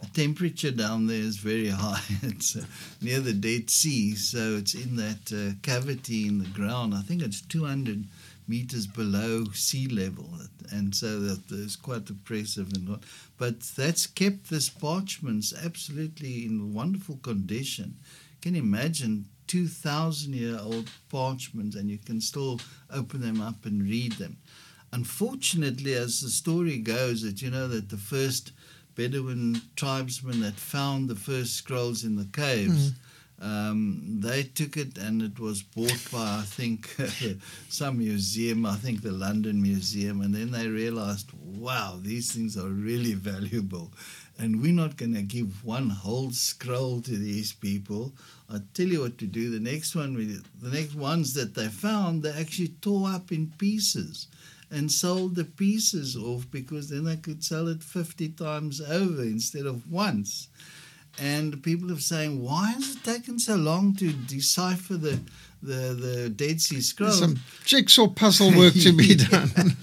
The 0.00 0.06
temperature 0.14 0.70
down 0.70 1.06
there 1.06 1.20
is 1.20 1.36
very 1.36 1.68
high. 1.84 2.02
It's 2.22 2.56
uh, 2.56 2.64
near 3.00 3.20
the 3.20 3.32
Dead 3.32 3.68
Sea, 3.70 4.14
so 4.14 4.56
it's 4.56 4.74
in 4.74 4.96
that 4.96 5.32
uh, 5.32 5.54
cavity 5.62 6.26
in 6.26 6.38
the 6.38 6.48
ground. 6.48 6.94
I 6.94 7.02
think 7.02 7.22
it's 7.22 7.40
200 7.40 8.04
meters 8.46 8.86
below 8.86 9.44
sea 9.52 9.88
level, 9.88 10.30
and 10.70 10.94
so 10.94 11.20
that 11.20 11.50
is 11.50 11.76
quite 11.76 12.08
oppressive 12.10 12.72
and. 12.72 12.98
But 13.36 13.60
that's 13.60 14.06
kept 14.06 14.50
this 14.50 14.68
parchments 14.68 15.52
absolutely 15.64 16.44
in 16.44 16.74
wonderful 16.74 17.18
condition. 17.22 17.96
Can 18.40 18.54
you 18.54 18.62
imagine 18.62 19.26
two 19.48 19.66
thousand 19.66 20.34
year 20.34 20.58
old 20.60 20.90
parchments, 21.08 21.74
and 21.74 21.90
you 21.90 21.98
can 21.98 22.20
still 22.20 22.60
open 22.90 23.20
them 23.20 23.40
up 23.40 23.64
and 23.64 23.82
read 23.82 24.12
them. 24.12 24.36
Unfortunately, 24.92 25.94
as 25.94 26.20
the 26.20 26.30
story 26.30 26.78
goes, 26.78 27.22
that 27.22 27.42
you 27.42 27.50
know 27.50 27.66
that 27.66 27.88
the 27.88 27.96
first 27.96 28.52
Bedouin 28.98 29.62
tribesmen 29.76 30.40
that 30.40 30.54
found 30.54 31.08
the 31.08 31.14
first 31.14 31.54
scrolls 31.54 32.02
in 32.04 32.16
the 32.16 32.28
caves. 32.32 32.90
Mm 32.90 32.94
um, 33.40 34.02
they 34.20 34.42
took 34.42 34.76
it 34.76 34.98
and 34.98 35.22
it 35.22 35.38
was 35.38 35.62
bought 35.62 36.10
by, 36.10 36.38
I 36.40 36.44
think, 36.44 36.94
some 37.68 37.98
museum, 37.98 38.66
I 38.66 38.74
think 38.74 39.02
the 39.02 39.12
London 39.12 39.62
Museum, 39.62 40.20
and 40.22 40.34
then 40.34 40.50
they 40.50 40.66
realized, 40.66 41.30
wow, 41.32 41.98
these 42.02 42.32
things 42.32 42.56
are 42.56 42.68
really 42.68 43.14
valuable. 43.30 43.92
And 44.40 44.60
we're 44.62 44.72
not 44.72 44.96
going 44.96 45.14
to 45.14 45.22
give 45.22 45.64
one 45.64 45.90
whole 45.90 46.30
scroll 46.30 47.00
to 47.02 47.16
these 47.16 47.52
people. 47.52 48.12
I'll 48.48 48.62
tell 48.72 48.86
you 48.86 49.00
what 49.00 49.18
to 49.18 49.26
do. 49.26 49.50
The 49.50 49.58
next 49.58 49.96
one, 49.96 50.14
the 50.60 50.70
next 50.70 50.94
ones 50.94 51.34
that 51.34 51.54
they 51.54 51.66
found, 51.66 52.22
they 52.22 52.30
actually 52.30 52.68
tore 52.80 53.08
up 53.08 53.32
in 53.32 53.52
pieces 53.58 54.28
and 54.70 54.90
sold 54.92 55.34
the 55.34 55.44
pieces 55.44 56.16
off 56.16 56.50
because 56.50 56.90
then 56.90 57.06
I 57.06 57.16
could 57.16 57.42
sell 57.42 57.68
it 57.68 57.82
50 57.82 58.28
times 58.30 58.80
over 58.80 59.22
instead 59.22 59.66
of 59.66 59.90
once. 59.90 60.48
and 61.18 61.62
people 61.62 61.90
are 61.92 61.98
saying, 62.00 62.42
why 62.42 62.70
has 62.72 62.94
it 62.96 63.04
taken 63.04 63.38
so 63.38 63.56
long 63.56 63.94
to 63.96 64.12
decipher 64.12 64.96
the 64.96 65.20
the, 65.60 65.94
the 65.94 66.28
Dead 66.28 66.60
Sea 66.60 66.80
Scrolls? 66.80 67.18
Some 67.18 67.40
jigsaw 67.64 68.06
puzzle 68.08 68.56
work 68.56 68.74
to 68.74 68.92
be 68.92 69.14
done. 69.30 69.50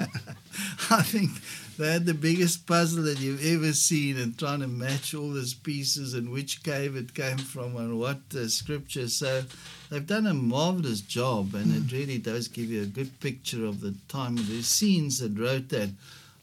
I 0.89 1.01
think 1.01 1.31
they 1.77 1.91
had 1.91 2.05
the 2.05 2.13
biggest 2.13 2.65
puzzle 2.65 3.03
that 3.03 3.19
you've 3.19 3.45
ever 3.45 3.73
seen 3.73 4.17
and 4.17 4.37
trying 4.39 4.61
to 4.61 4.67
match 4.67 5.13
all 5.13 5.31
those 5.31 5.53
pieces 5.53 6.13
and 6.13 6.31
which 6.31 6.63
cave 6.63 6.95
it 6.95 7.13
came 7.13 7.37
from 7.37 7.75
and 7.75 7.99
what 7.99 8.19
uh, 8.33 8.47
scripture. 8.47 9.09
So 9.09 9.43
they've 9.89 10.05
done 10.05 10.27
a 10.27 10.33
marvelous 10.33 11.01
job, 11.01 11.53
and 11.55 11.67
mm. 11.67 11.85
it 11.85 11.91
really 11.91 12.17
does 12.17 12.47
give 12.47 12.69
you 12.69 12.83
a 12.83 12.87
good 12.87 13.19
picture 13.19 13.65
of 13.65 13.81
the 13.81 13.95
time. 14.07 14.35
The 14.35 14.61
scenes 14.61 15.19
that 15.19 15.37
wrote 15.37 15.69
that 15.69 15.89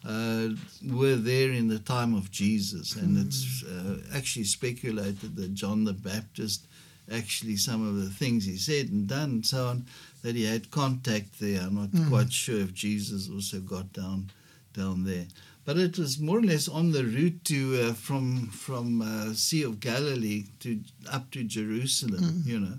uh, 0.05 0.49
were 0.91 1.17
there 1.17 1.51
in 1.51 1.69
the 1.69 1.79
time 1.79 2.15
of 2.15 2.31
Jesus, 2.31 2.97
and 2.97 3.17
mm. 3.17 3.27
it's 3.27 3.65
uh, 3.65 4.17
actually 4.17 4.45
speculated 4.45 5.37
that 5.37 5.55
John 5.55 5.85
the 5.85 5.93
Baptist 5.93 6.67
actually 7.11 7.57
some 7.57 7.87
of 7.87 7.97
the 7.97 8.11
things 8.11 8.45
he 8.45 8.57
said 8.57 8.89
and 8.89 9.09
done 9.09 9.31
and 9.31 9.47
so 9.47 9.67
on 9.67 9.87
that 10.23 10.37
he 10.37 10.45
had 10.45 10.71
contact 10.71 11.41
there. 11.41 11.61
I'm 11.61 11.75
not 11.75 11.89
mm. 11.89 12.09
quite 12.09 12.33
sure 12.33 12.61
if 12.61 12.73
Jesus 12.73 13.29
also 13.29 13.61
got 13.61 13.93
down 13.93 14.31
down 14.73 15.05
there. 15.05 15.27
But 15.65 15.77
it 15.79 15.99
was 15.99 16.19
more 16.19 16.39
or 16.39 16.43
less 16.43 16.69
on 16.69 16.91
the 16.91 17.05
route 17.05 17.45
to 17.45 17.89
uh, 17.89 17.93
from 17.93 18.49
from 18.49 19.03
uh, 19.03 19.35
Sea 19.35 19.63
of 19.65 19.81
Galilee 19.81 20.47
to 20.61 20.81
up 21.11 21.31
to 21.33 21.45
Jerusalem, 21.45 22.23
mm. 22.23 22.47
you 22.47 22.59
know, 22.59 22.79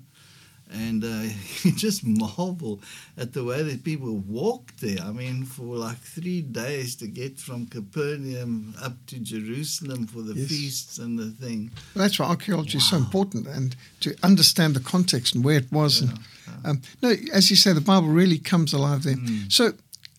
and 0.74 1.04
uh, 1.04 1.34
you 1.64 1.72
just 1.72 2.06
marvel 2.06 2.82
at 3.18 3.34
the 3.34 3.44
way 3.44 3.62
that 3.64 3.84
people 3.84 4.18
walked 4.18 4.82
there. 4.82 5.00
I 5.02 5.12
mean, 5.12 5.46
for 5.46 5.76
like 5.76 5.98
three 5.98 6.42
days 6.42 6.96
to 6.98 7.08
get 7.08 7.40
from 7.40 7.68
Capernaum 7.68 8.76
up 8.82 8.94
to 9.08 9.20
Jerusalem 9.20 10.08
for 10.08 10.22
the 10.22 10.34
yes. 10.34 10.50
feasts 10.50 10.98
and 10.98 11.18
the 11.18 11.32
thing. 11.32 11.72
Well, 11.96 12.04
that's 12.04 12.20
why 12.20 12.28
archaeology 12.28 12.78
wow. 12.78 12.82
is 12.82 12.90
so 12.90 12.98
important, 12.98 13.48
and 13.48 13.76
to 14.02 14.16
understand 14.24 14.76
the 14.76 14.80
context 14.80 15.36
and 15.36 15.44
where 15.44 15.58
it 15.58 15.72
was. 15.72 16.02
Yeah. 16.02 16.10
And 16.66 16.78
um, 16.78 16.82
no, 17.02 17.16
as 17.34 17.50
you 17.50 17.56
say, 17.56 17.74
the 17.74 17.82
Bible 17.82 18.08
really 18.08 18.38
comes 18.38 18.74
alive 18.74 19.04
there. 19.04 19.16
Mm. 19.16 19.52
So 19.52 19.74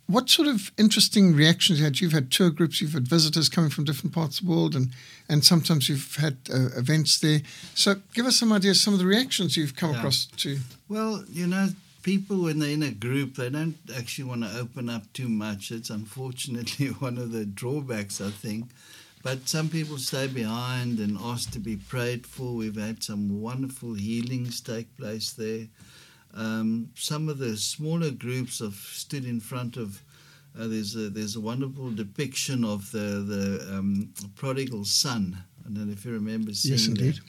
what 0.07 0.29
sort 0.29 0.49
of 0.49 0.71
interesting 0.77 1.35
reactions 1.35 1.79
you 1.79 1.85
had? 1.85 2.01
You've 2.01 2.13
had 2.13 2.31
tour 2.31 2.51
groups, 2.51 2.81
you've 2.81 2.93
had 2.93 3.09
visitors 3.09 3.49
coming 3.49 3.71
from 3.71 3.85
different 3.85 4.15
parts 4.15 4.39
of 4.39 4.47
the 4.47 4.53
world, 4.53 4.75
and, 4.75 4.91
and 5.29 5.45
sometimes 5.45 5.89
you've 5.89 6.17
had 6.17 6.37
uh, 6.53 6.69
events 6.77 7.19
there. 7.19 7.41
So, 7.75 7.97
give 8.13 8.27
us 8.27 8.37
some 8.37 8.53
ideas, 8.53 8.81
some 8.83 8.93
of 8.93 9.01
the 9.01 9.07
reactions 9.07 9.57
you've 9.57 9.77
come 9.77 9.93
yeah. 9.93 9.99
across 9.99 10.27
to. 10.27 10.59
Well, 10.89 11.25
you 11.31 11.47
know, 11.47 11.69
people 12.03 12.43
when 12.43 12.59
they're 12.59 12.71
in 12.71 12.83
a 12.83 12.91
group, 12.91 13.37
they 13.37 13.49
don't 13.49 13.79
actually 13.97 14.25
want 14.25 14.43
to 14.45 14.59
open 14.59 14.91
up 14.91 15.11
too 15.15 15.29
much. 15.29 15.71
It's 15.71 15.91
unfortunately 15.91 16.87
one 16.99 17.17
of 17.19 17.33
the 17.33 17.47
drawbacks, 17.47 18.21
I 18.21 18.31
think. 18.31 18.67
But 19.23 19.49
some 19.49 19.71
people 19.71 19.97
stay 19.97 20.27
behind 20.27 20.99
and 20.99 21.17
ask 21.19 21.51
to 21.53 21.59
be 21.59 21.77
prayed 21.77 22.27
for. 22.27 22.53
We've 22.53 22.77
had 22.77 23.03
some 23.03 23.41
wonderful 23.41 23.95
healings 23.95 24.61
take 24.61 24.95
place 24.99 25.33
there. 25.33 25.67
Um, 26.35 26.91
some 26.95 27.29
of 27.29 27.39
the 27.39 27.57
smaller 27.57 28.11
groups 28.11 28.59
have 28.59 28.75
stood 28.75 29.25
in 29.25 29.41
front 29.41 29.77
of. 29.77 30.03
Uh, 30.59 30.69
there's 30.69 30.95
a 30.95 31.09
there's 31.11 31.37
a 31.37 31.41
wonderful 31.41 31.91
depiction 31.91 32.65
of 32.65 32.91
the 32.93 33.25
the 33.27 33.77
um, 33.77 34.13
prodigal 34.35 34.85
son. 34.85 35.37
I 35.65 35.71
don't 35.71 35.87
know 35.87 35.93
if 35.93 36.05
you 36.05 36.13
remember 36.13 36.53
seeing 36.53 36.75
yes, 36.75 36.87
indeed. 36.87 37.15
That. 37.15 37.23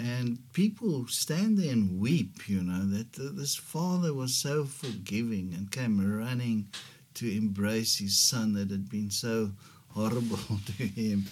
And 0.00 0.38
people 0.52 1.08
stand 1.08 1.58
there 1.58 1.72
and 1.72 2.00
weep. 2.00 2.48
You 2.48 2.62
know 2.62 2.84
that 2.86 3.18
uh, 3.18 3.30
this 3.32 3.56
father 3.56 4.14
was 4.14 4.34
so 4.34 4.64
forgiving 4.64 5.52
and 5.56 5.70
came 5.70 5.98
running 6.16 6.68
to 7.14 7.36
embrace 7.36 7.98
his 7.98 8.16
son 8.16 8.52
that 8.52 8.70
had 8.70 8.88
been 8.88 9.10
so 9.10 9.50
horrible 9.88 10.38
to 10.66 10.72
him 10.84 11.24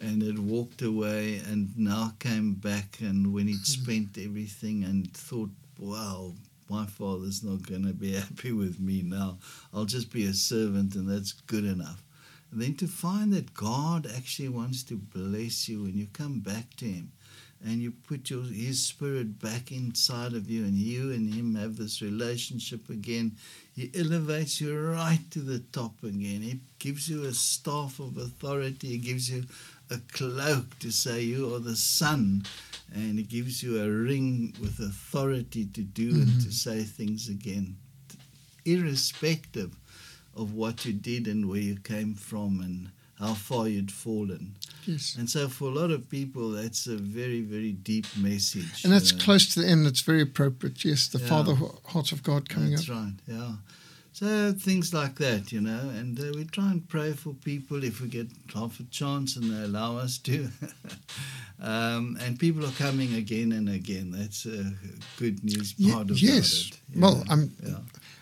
and 0.00 0.22
had 0.22 0.38
walked 0.38 0.80
away 0.80 1.36
and 1.46 1.76
now 1.76 2.12
came 2.18 2.54
back 2.54 2.98
and 3.00 3.32
when 3.32 3.46
he'd 3.46 3.56
hmm. 3.56 3.82
spent 3.82 4.18
everything 4.18 4.84
and 4.84 5.14
thought 5.14 5.50
wow 5.78 6.32
my 6.68 6.86
father's 6.86 7.42
not 7.42 7.66
going 7.66 7.86
to 7.86 7.92
be 7.92 8.14
happy 8.14 8.52
with 8.52 8.80
me 8.80 9.02
now. 9.02 9.38
I'll 9.72 9.84
just 9.84 10.12
be 10.12 10.24
a 10.24 10.34
servant, 10.34 10.94
and 10.94 11.08
that's 11.08 11.32
good 11.32 11.64
enough. 11.64 12.02
And 12.50 12.62
then 12.62 12.74
to 12.76 12.86
find 12.86 13.32
that 13.32 13.54
God 13.54 14.06
actually 14.06 14.48
wants 14.48 14.84
to 14.84 14.96
bless 14.96 15.68
you 15.68 15.82
when 15.82 15.96
you 15.96 16.06
come 16.12 16.40
back 16.40 16.76
to 16.76 16.84
Him 16.84 17.12
and 17.64 17.80
you 17.80 17.90
put 17.90 18.30
your, 18.30 18.42
His 18.42 18.82
Spirit 18.82 19.40
back 19.40 19.72
inside 19.72 20.34
of 20.34 20.50
you, 20.50 20.64
and 20.64 20.74
you 20.74 21.12
and 21.12 21.32
Him 21.32 21.54
have 21.54 21.76
this 21.76 22.02
relationship 22.02 22.90
again. 22.90 23.36
He 23.74 23.90
elevates 23.94 24.60
you 24.60 24.78
right 24.78 25.18
to 25.30 25.40
the 25.40 25.60
top 25.72 26.02
again. 26.02 26.42
He 26.42 26.60
gives 26.78 27.08
you 27.08 27.24
a 27.24 27.32
staff 27.32 27.98
of 27.98 28.18
authority, 28.18 28.88
He 28.88 28.98
gives 28.98 29.30
you 29.30 29.44
a 29.90 29.98
cloak 30.12 30.78
to 30.80 30.90
say 30.90 31.22
you 31.22 31.54
are 31.54 31.58
the 31.58 31.76
Son 31.76 32.44
and 32.94 33.18
it 33.18 33.28
gives 33.28 33.62
you 33.62 33.80
a 33.82 33.88
ring 33.88 34.54
with 34.60 34.78
authority 34.80 35.66
to 35.66 35.82
do 35.82 36.10
mm-hmm. 36.10 36.22
and 36.22 36.40
to 36.40 36.48
mm-hmm. 36.48 36.50
say 36.50 36.82
things 36.82 37.28
again, 37.28 37.76
irrespective 38.64 39.76
of 40.36 40.54
what 40.54 40.84
you 40.84 40.92
did 40.92 41.26
and 41.26 41.48
where 41.48 41.60
you 41.60 41.76
came 41.76 42.14
from 42.14 42.60
and 42.60 42.90
how 43.18 43.34
far 43.34 43.68
you'd 43.68 43.92
fallen. 43.92 44.56
Yes. 44.86 45.16
And 45.18 45.30
so 45.30 45.48
for 45.48 45.66
a 45.66 45.74
lot 45.74 45.90
of 45.90 46.08
people, 46.08 46.50
that's 46.50 46.86
a 46.86 46.96
very, 46.96 47.40
very 47.40 47.72
deep 47.72 48.06
message. 48.16 48.84
And 48.84 48.92
that's 48.92 49.12
uh, 49.12 49.18
close 49.18 49.54
to 49.54 49.60
the 49.60 49.68
end. 49.68 49.86
It's 49.86 50.00
very 50.00 50.22
appropriate. 50.22 50.84
Yes, 50.84 51.08
the 51.08 51.18
yeah, 51.18 51.26
Father 51.26 51.54
Heart 51.86 52.12
of 52.12 52.22
God 52.22 52.48
coming 52.48 52.72
that's 52.72 52.88
up. 52.90 52.96
That's 52.96 53.06
right, 53.06 53.38
yeah. 53.38 53.52
So 54.14 54.52
things 54.52 54.94
like 54.94 55.16
that, 55.16 55.50
you 55.50 55.60
know, 55.60 55.90
and 55.98 56.16
uh, 56.20 56.30
we 56.36 56.44
try 56.44 56.70
and 56.70 56.88
pray 56.88 57.14
for 57.14 57.32
people 57.32 57.82
if 57.82 58.00
we 58.00 58.06
get 58.06 58.28
half 58.54 58.78
a 58.78 58.84
chance 58.84 59.34
and 59.34 59.50
they 59.50 59.64
allow 59.64 59.96
us 59.96 60.18
to. 60.18 60.50
um, 61.60 62.16
and 62.20 62.38
people 62.38 62.64
are 62.64 62.76
coming 62.78 63.14
again 63.14 63.50
and 63.50 63.68
again. 63.68 64.12
That's 64.12 64.46
a 64.46 64.72
good 65.18 65.42
news 65.42 65.72
part 65.72 66.10
of 66.10 66.22
yes. 66.22 66.70
it. 66.70 66.78
Well, 66.96 67.24
I'm, 67.28 67.50
yeah. 67.60 67.78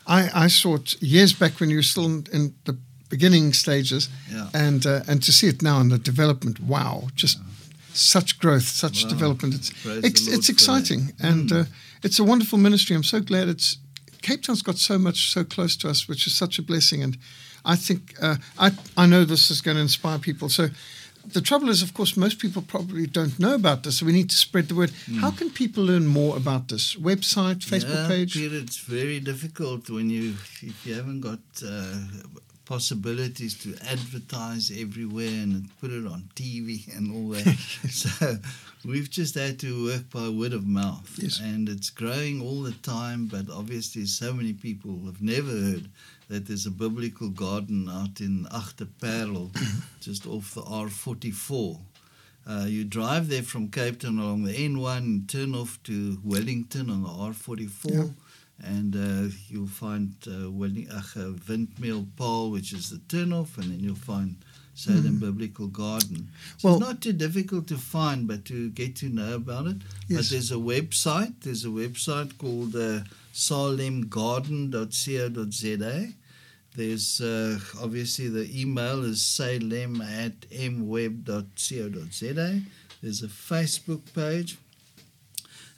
I, 0.07 0.31
I 0.45 0.47
saw 0.47 0.77
it 0.77 1.01
years 1.03 1.35
back 1.35 1.61
when 1.61 1.69
you 1.69 1.77
were 1.77 1.83
still 1.83 2.07
in, 2.07 2.27
in 2.33 2.55
the 2.65 2.79
beginning 3.11 3.53
stages, 3.53 4.09
yeah. 4.31 4.49
and 4.55 4.87
uh, 4.87 5.03
and 5.07 5.23
to 5.23 5.31
see 5.31 5.49
it 5.49 5.61
now 5.61 5.79
in 5.81 5.91
the 5.91 5.99
development, 5.99 6.59
wow, 6.59 7.09
just 7.15 7.37
yeah. 7.37 7.45
such 7.93 8.39
growth, 8.39 8.67
such 8.67 9.05
development. 9.11 9.55
It's 9.57 9.71
it's, 9.85 10.27
it's 10.27 10.49
exciting, 10.49 11.13
and 11.21 11.51
mm. 11.51 11.61
uh, 11.61 11.65
it's 12.03 12.19
a 12.19 12.25
wonderful 12.25 12.59
ministry. 12.59 12.97
I'm 12.97 13.05
so 13.05 13.21
glad 13.21 13.49
it's 13.49 13.77
Cape 14.23 14.43
Town's 14.43 14.63
got 14.63 14.79
so 14.79 14.99
much 14.99 15.31
so 15.31 15.45
close 15.45 15.77
to 15.77 15.89
us, 15.89 16.09
which 16.09 16.27
is 16.27 16.35
such 16.37 16.59
a 16.59 16.63
blessing. 16.63 17.03
And 17.03 17.19
I 17.65 17.77
think 17.77 18.15
uh, 18.21 18.37
I 18.59 18.73
I 18.97 19.07
know 19.07 19.25
this 19.25 19.51
is 19.51 19.61
going 19.61 19.77
to 19.77 19.83
inspire 19.83 20.19
people. 20.19 20.49
So 20.49 20.69
the 21.25 21.41
trouble 21.41 21.69
is, 21.69 21.83
of 21.83 21.95
course, 21.95 22.17
most 22.17 22.39
people 22.39 22.63
probably 22.63 23.07
don't 23.07 23.39
know 23.39 23.55
about 23.55 23.83
this. 23.83 23.99
So 23.99 24.07
we 24.07 24.13
need 24.13 24.31
to 24.31 24.37
spread 24.37 24.69
the 24.69 24.75
word. 24.75 24.91
Mm. 25.07 25.21
How 25.21 25.31
can 25.31 25.51
people 25.51 25.85
learn 25.85 26.07
more 26.07 26.37
about 26.37 26.69
this? 26.69 26.97
Website, 26.97 27.59
Facebook 27.59 28.03
yeah, 28.03 28.09
page? 28.09 28.35
Peter, 28.35 28.57
it's 28.57 28.79
very 28.79 29.21
difficult 29.21 29.89
when 29.91 30.11
you 30.11 30.31
if 30.63 30.85
you 30.85 30.95
haven't 30.95 31.21
got 31.21 31.39
uh, 31.65 32.01
possibilities 32.65 33.55
to 33.63 33.75
advertise 33.89 34.71
everywhere 34.77 35.29
and 35.29 35.69
put 35.81 35.91
it 35.91 36.07
on 36.07 36.29
TV 36.35 36.95
and 36.97 37.13
all 37.15 37.29
that. 37.31 37.57
so 37.91 38.39
we've 38.85 39.11
just 39.11 39.35
had 39.35 39.59
to 39.61 39.87
work 39.87 40.11
by 40.11 40.29
word 40.29 40.53
of 40.53 40.67
mouth. 40.67 41.11
Yes. 41.17 41.41
And 41.41 41.69
it's 41.69 41.91
growing 41.91 42.41
all 42.41 42.63
the 42.63 42.73
time, 42.73 43.27
but 43.27 43.51
obviously, 43.51 44.07
so 44.07 44.33
many 44.33 44.53
people 44.53 45.07
have 45.07 45.23
never 45.23 45.51
heard 45.51 45.89
that 46.29 46.47
there's 46.47 46.67
a 46.67 46.71
biblical 46.71 47.29
garden 47.29 47.89
out 47.89 48.21
in 48.21 48.47
Agter-Paarl, 48.53 49.51
just 50.01 50.27
off 50.27 50.55
the 50.55 50.63
R44. 50.63 51.81
Uh, 52.45 52.65
you 52.67 52.85
drive 52.85 53.29
there 53.29 53.43
from 53.43 53.69
Cape 53.69 54.01
Town 54.01 54.19
along 54.19 54.45
the 54.45 54.53
N1 54.53 54.99
and 54.99 55.29
turn 55.29 55.55
off 55.55 55.81
to 55.85 56.19
Wellington 56.25 56.91
on 56.91 57.03
the 57.03 57.09
R44. 57.09 57.91
Yeah 57.91 58.11
and 58.65 58.95
uh, 58.95 59.35
you'll 59.49 59.67
find 59.67 60.15
uh, 60.27 60.31
uh, 60.31 60.51
Windmeelpaal, 60.51 62.53
which 62.53 62.73
is 62.73 62.91
the 62.91 62.99
turnoff, 62.99 63.59
and 63.59 63.73
then 63.73 63.81
you'll 63.81 63.95
find 63.95 64.37
Salem 64.75 65.19
mm. 65.19 65.21
Biblical 65.21 65.67
Garden. 65.67 66.29
So 66.59 66.69
well, 66.69 66.79
it's 66.79 66.87
not 66.87 67.01
too 67.01 67.13
difficult 67.13 67.67
to 67.69 67.77
find, 67.77 68.27
but 68.27 68.45
to 68.47 68.71
get 68.71 68.97
to 68.97 69.09
know 69.09 69.35
about 69.35 69.67
it. 69.67 69.77
Yes. 70.09 70.19
But 70.19 70.31
there's 70.31 70.51
a 70.51 70.57
website. 70.57 71.35
There's 71.41 71.65
a 71.65 71.69
website 71.69 72.37
called 72.39 72.75
uh, 72.75 73.03
salemgarden.co.za. 73.35 76.13
There's 76.75 77.21
uh, 77.21 77.59
obviously 77.83 78.29
the 78.29 78.49
email 78.59 79.05
is 79.05 79.21
salem 79.23 80.01
at 80.01 80.41
mweb.co.za. 80.51 82.61
There's 83.03 83.23
a 83.23 83.29
Facebook 83.29 84.15
page 84.15 84.57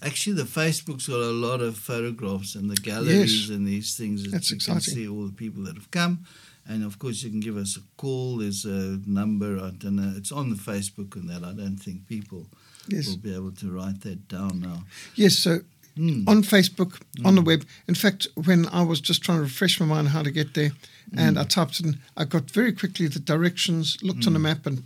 Actually, 0.04 0.36
the 0.36 0.42
Facebook's 0.42 1.08
got 1.08 1.20
a 1.20 1.32
lot 1.32 1.62
of 1.62 1.78
photographs 1.78 2.54
and 2.54 2.70
the 2.70 2.76
galleries 2.76 3.48
yes. 3.48 3.56
and 3.56 3.66
these 3.66 3.96
things. 3.96 4.24
That 4.24 4.32
That's 4.32 4.50
you 4.50 4.56
exciting. 4.56 4.82
can 4.82 4.94
see 4.94 5.08
all 5.08 5.26
the 5.26 5.32
people 5.32 5.62
that 5.64 5.76
have 5.76 5.90
come. 5.90 6.26
And 6.66 6.84
of 6.84 6.98
course, 6.98 7.22
you 7.22 7.30
can 7.30 7.40
give 7.40 7.56
us 7.56 7.76
a 7.76 7.80
call. 7.96 8.38
There's 8.38 8.64
a 8.64 8.98
number. 9.06 9.58
I 9.58 9.70
don't 9.70 9.96
know. 9.96 10.14
It's 10.16 10.32
on 10.32 10.50
the 10.50 10.56
Facebook 10.56 11.14
and 11.14 11.28
that. 11.28 11.44
I 11.44 11.52
don't 11.52 11.76
think 11.76 12.06
people 12.08 12.46
yes. 12.88 13.08
will 13.08 13.18
be 13.18 13.34
able 13.34 13.52
to 13.52 13.70
write 13.70 14.00
that 14.02 14.28
down 14.28 14.60
now. 14.60 14.84
Yes. 15.14 15.36
So 15.38 15.60
mm. 15.96 16.26
on 16.28 16.42
Facebook, 16.42 17.00
mm. 17.18 17.26
on 17.26 17.34
the 17.34 17.42
web. 17.42 17.64
In 17.86 17.94
fact, 17.94 18.26
when 18.44 18.66
I 18.68 18.82
was 18.82 19.00
just 19.00 19.22
trying 19.22 19.38
to 19.38 19.44
refresh 19.44 19.78
my 19.78 19.86
mind 19.86 20.08
how 20.08 20.22
to 20.22 20.30
get 20.30 20.54
there, 20.54 20.70
mm. 20.70 21.18
and 21.18 21.38
I 21.38 21.44
typed 21.44 21.80
in, 21.80 21.98
I 22.16 22.24
got 22.24 22.50
very 22.50 22.72
quickly 22.72 23.08
the 23.08 23.18
directions, 23.20 23.98
looked 24.02 24.26
on 24.26 24.32
the 24.32 24.38
hmm. 24.38 24.44
map, 24.44 24.66
and 24.66 24.84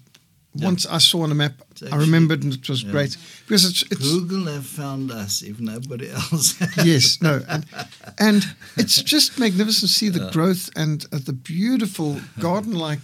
once 0.55 0.87
I 0.87 0.99
saw 0.99 1.23
on 1.23 1.31
a 1.31 1.35
map, 1.35 1.53
It's 1.71 1.83
I 1.83 1.97
remembered, 1.97 2.43
and 2.43 2.53
it 2.53 2.69
was 2.69 2.83
yeah. 2.83 2.91
great 2.91 3.17
because 3.47 3.65
it's, 3.65 3.83
it's 3.91 4.01
Google 4.01 4.47
have 4.53 4.67
found 4.67 5.11
us 5.11 5.43
if 5.43 5.61
nobody 5.61 6.11
else. 6.11 6.61
yes, 6.85 7.21
no, 7.23 7.43
and, 7.49 7.67
and 8.19 8.45
it's 8.77 9.03
just 9.03 9.39
magnificent 9.39 9.91
to 9.91 9.95
see 9.95 10.09
the 10.09 10.31
growth 10.31 10.71
and 10.75 11.07
uh, 11.13 11.19
the 11.25 11.33
beautiful 11.33 12.21
garden-like 12.41 13.01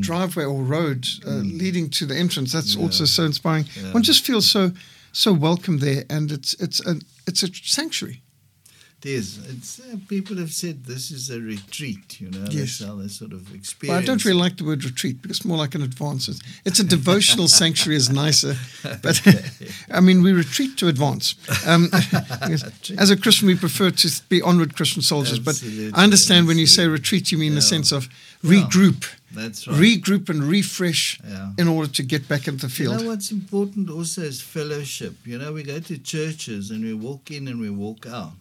driveway 0.00 0.44
or 0.44 0.62
road 0.62 1.06
uh, 1.26 1.30
leading 1.30 1.90
to 1.90 2.06
the 2.06 2.16
entrance. 2.16 2.52
That's 2.52 2.76
also 2.76 3.04
so 3.04 3.24
inspiring. 3.24 3.66
Yeah. 3.74 3.92
One 3.92 4.02
just 4.02 4.24
feels 4.24 4.50
so 4.50 4.72
so 5.12 5.32
welcome 5.32 5.78
there, 5.78 6.04
and 6.10 6.32
it's 6.32 6.54
it's 6.54 6.84
a 6.86 6.96
it's 7.26 7.42
a 7.42 7.48
sanctuary. 7.54 8.21
It 9.04 9.10
is. 9.10 9.38
It's, 9.48 9.80
uh, 9.80 9.96
people 10.06 10.36
have 10.36 10.52
said 10.52 10.84
this 10.84 11.10
is 11.10 11.28
a 11.30 11.40
retreat, 11.40 12.20
you 12.20 12.30
know. 12.30 12.44
Yes. 12.50 12.78
That's 12.78 12.84
how 12.88 12.94
they 12.96 13.08
sort 13.08 13.32
of 13.32 13.52
experience 13.52 13.90
Well, 13.94 13.98
I 14.00 14.04
don't 14.04 14.24
really 14.24 14.38
like 14.38 14.58
the 14.58 14.64
word 14.64 14.84
retreat 14.84 15.20
because 15.20 15.38
it's 15.38 15.44
more 15.46 15.58
like 15.58 15.74
an 15.74 15.82
advance. 15.82 16.28
It's, 16.64 16.78
a 16.78 16.84
devotional 16.84 17.48
sanctuary 17.62 17.96
is 17.96 18.10
nicer, 18.10 18.54
but 19.02 19.20
I 19.90 20.00
mean 20.00 20.22
we 20.22 20.32
retreat 20.32 20.76
to 20.78 20.86
advance. 20.88 21.34
Um, 21.66 21.90
as 22.98 23.10
a 23.10 23.16
Christian, 23.16 23.48
we 23.48 23.56
prefer 23.56 23.90
to 23.90 24.22
be 24.28 24.40
onward 24.40 24.76
Christian 24.76 25.02
soldiers. 25.02 25.38
Absolutely, 25.40 25.90
but 25.90 25.98
I 25.98 26.04
understand 26.04 26.46
when 26.46 26.58
you 26.58 26.66
say 26.66 26.86
retreat, 26.86 27.32
you 27.32 27.38
mean 27.38 27.54
the 27.56 27.62
sense 27.62 27.90
of 27.90 28.08
Yeah. 28.44 28.50
regroup, 28.52 29.04
That's 29.32 29.66
right. 29.66 29.78
regroup 29.80 30.28
and 30.28 30.44
refresh 30.44 31.18
Yeah. 31.28 31.52
in 31.58 31.66
order 31.66 31.90
to 31.92 32.02
get 32.04 32.28
back 32.28 32.46
into 32.46 32.66
the 32.66 32.72
You 32.72 32.76
field. 32.78 33.00
know 33.00 33.08
what's 33.08 33.32
important 33.32 33.90
also 33.90 34.22
is 34.22 34.40
fellowship. 34.40 35.14
You 35.26 35.38
know, 35.38 35.52
we 35.52 35.64
go 35.64 35.80
to 35.80 35.98
churches 35.98 36.70
and 36.70 36.84
we 36.84 36.94
walk 36.94 37.30
in 37.32 37.48
and 37.48 37.58
we 37.60 37.70
walk 37.70 38.06
out. 38.06 38.34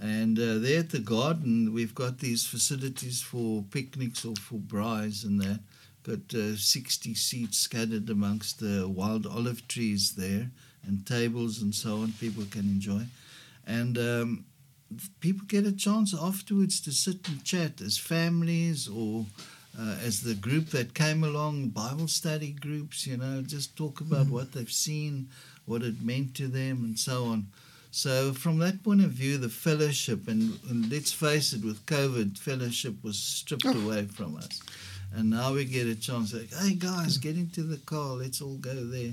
And 0.00 0.38
uh, 0.38 0.58
there 0.58 0.80
at 0.80 0.90
the 0.90 0.98
garden, 0.98 1.74
we've 1.74 1.94
got 1.94 2.18
these 2.18 2.46
facilities 2.46 3.20
for 3.20 3.62
picnics 3.70 4.24
or 4.24 4.34
for 4.36 4.56
braais 4.56 5.24
and 5.24 5.40
that. 5.42 5.60
Got 6.02 6.34
uh, 6.34 6.56
60 6.56 7.14
seats 7.14 7.58
scattered 7.58 8.08
amongst 8.08 8.60
the 8.60 8.88
wild 8.88 9.26
olive 9.26 9.68
trees 9.68 10.12
there 10.12 10.50
and 10.86 11.06
tables 11.06 11.60
and 11.60 11.74
so 11.74 11.98
on 11.98 12.12
people 12.12 12.44
can 12.50 12.62
enjoy. 12.62 13.02
And 13.66 13.98
um, 13.98 14.44
people 15.20 15.46
get 15.46 15.66
a 15.66 15.72
chance 15.72 16.14
afterwards 16.18 16.80
to 16.80 16.92
sit 16.92 17.28
and 17.28 17.44
chat 17.44 17.82
as 17.82 17.98
families 17.98 18.88
or 18.88 19.26
uh, 19.78 19.96
as 20.02 20.22
the 20.22 20.34
group 20.34 20.70
that 20.70 20.94
came 20.94 21.22
along, 21.22 21.68
Bible 21.68 22.08
study 22.08 22.52
groups, 22.52 23.06
you 23.06 23.18
know, 23.18 23.42
just 23.42 23.76
talk 23.76 24.00
about 24.00 24.26
what 24.26 24.52
they've 24.52 24.72
seen, 24.72 25.28
what 25.66 25.82
it 25.82 26.02
meant 26.02 26.34
to 26.36 26.48
them, 26.48 26.82
and 26.82 26.98
so 26.98 27.26
on. 27.26 27.46
So, 27.92 28.32
from 28.32 28.58
that 28.58 28.82
point 28.84 29.02
of 29.02 29.10
view, 29.10 29.36
the 29.36 29.48
fellowship, 29.48 30.28
and, 30.28 30.58
and 30.70 30.90
let's 30.90 31.12
face 31.12 31.52
it, 31.52 31.64
with 31.64 31.84
COVID, 31.86 32.38
fellowship 32.38 32.94
was 33.02 33.18
stripped 33.18 33.66
Oh. 33.66 33.80
away 33.84 34.06
from 34.06 34.36
us. 34.36 34.60
And 35.12 35.28
now 35.30 35.54
we 35.54 35.64
get 35.64 35.88
a 35.88 35.96
chance, 35.96 36.32
like, 36.32 36.54
hey 36.54 36.74
guys, 36.74 37.18
get 37.18 37.34
into 37.36 37.64
the 37.64 37.78
car, 37.78 38.10
let's 38.14 38.40
all 38.40 38.58
go 38.58 38.72
there. 38.84 39.10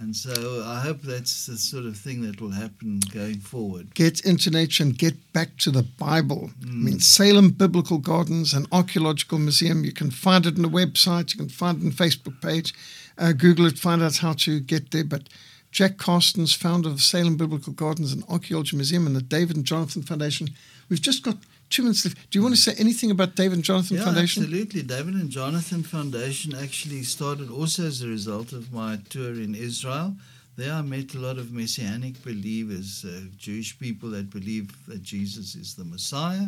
And 0.00 0.16
so 0.16 0.64
I 0.64 0.80
hope 0.80 1.02
that's 1.02 1.44
the 1.44 1.58
sort 1.58 1.84
of 1.84 1.98
thing 1.98 2.22
that 2.22 2.40
will 2.40 2.52
happen 2.52 3.00
going 3.12 3.40
forward. 3.40 3.94
Get 3.94 4.20
into 4.20 4.48
nature 4.50 4.84
and 4.84 4.96
get 4.96 5.16
back 5.34 5.58
to 5.58 5.70
the 5.70 5.82
Bible. 5.82 6.50
I 6.62 6.66
Mm. 6.66 6.82
mean, 6.84 7.00
Salem 7.00 7.50
Biblical 7.50 7.98
Gardens 7.98 8.54
and 8.54 8.66
Archaeological 8.72 9.38
Museum. 9.38 9.84
You 9.84 9.92
can 9.92 10.10
find 10.10 10.46
it 10.46 10.56
on 10.56 10.62
the 10.62 10.68
website. 10.70 11.34
You 11.34 11.40
can 11.40 11.50
find 11.50 11.82
it 11.82 11.84
on 11.86 11.92
Facebook 11.92 12.40
page. 12.40 12.72
Uh, 13.18 13.32
Google 13.32 13.66
it. 13.66 13.78
Find 13.78 14.02
out 14.02 14.16
how 14.16 14.32
to 14.32 14.60
get 14.60 14.92
there. 14.92 15.04
But 15.04 15.28
Jack 15.74 15.96
Carstens, 15.96 16.54
founder 16.54 16.88
of 16.88 17.02
Salem 17.02 17.36
Biblical 17.36 17.72
Gardens 17.72 18.12
and 18.12 18.22
Archaeology 18.28 18.76
Museum 18.76 19.08
and 19.08 19.16
the 19.16 19.20
David 19.20 19.56
and 19.56 19.64
Jonathan 19.64 20.02
Foundation. 20.02 20.50
We've 20.88 21.02
just 21.02 21.24
got 21.24 21.36
two 21.68 21.82
minutes 21.82 22.04
left. 22.04 22.30
Do 22.30 22.38
you 22.38 22.44
want 22.44 22.54
to 22.54 22.60
say 22.60 22.74
anything 22.78 23.10
about 23.10 23.34
David 23.34 23.54
and 23.54 23.64
Jonathan 23.64 23.96
yeah, 23.96 24.04
Foundation? 24.04 24.44
absolutely. 24.44 24.82
David 24.82 25.14
and 25.14 25.30
Jonathan 25.30 25.82
Foundation 25.82 26.54
actually 26.54 27.02
started 27.02 27.50
also 27.50 27.86
as 27.86 28.02
a 28.02 28.06
result 28.06 28.52
of 28.52 28.72
my 28.72 29.00
tour 29.08 29.32
in 29.32 29.56
Israel. 29.56 30.14
There 30.54 30.72
I 30.72 30.82
met 30.82 31.16
a 31.16 31.18
lot 31.18 31.38
of 31.38 31.50
Messianic 31.50 32.22
believers, 32.22 33.04
uh, 33.04 33.22
Jewish 33.36 33.76
people 33.76 34.10
that 34.10 34.30
believe 34.30 34.70
that 34.86 35.02
Jesus 35.02 35.56
is 35.56 35.74
the 35.74 35.84
Messiah. 35.84 36.46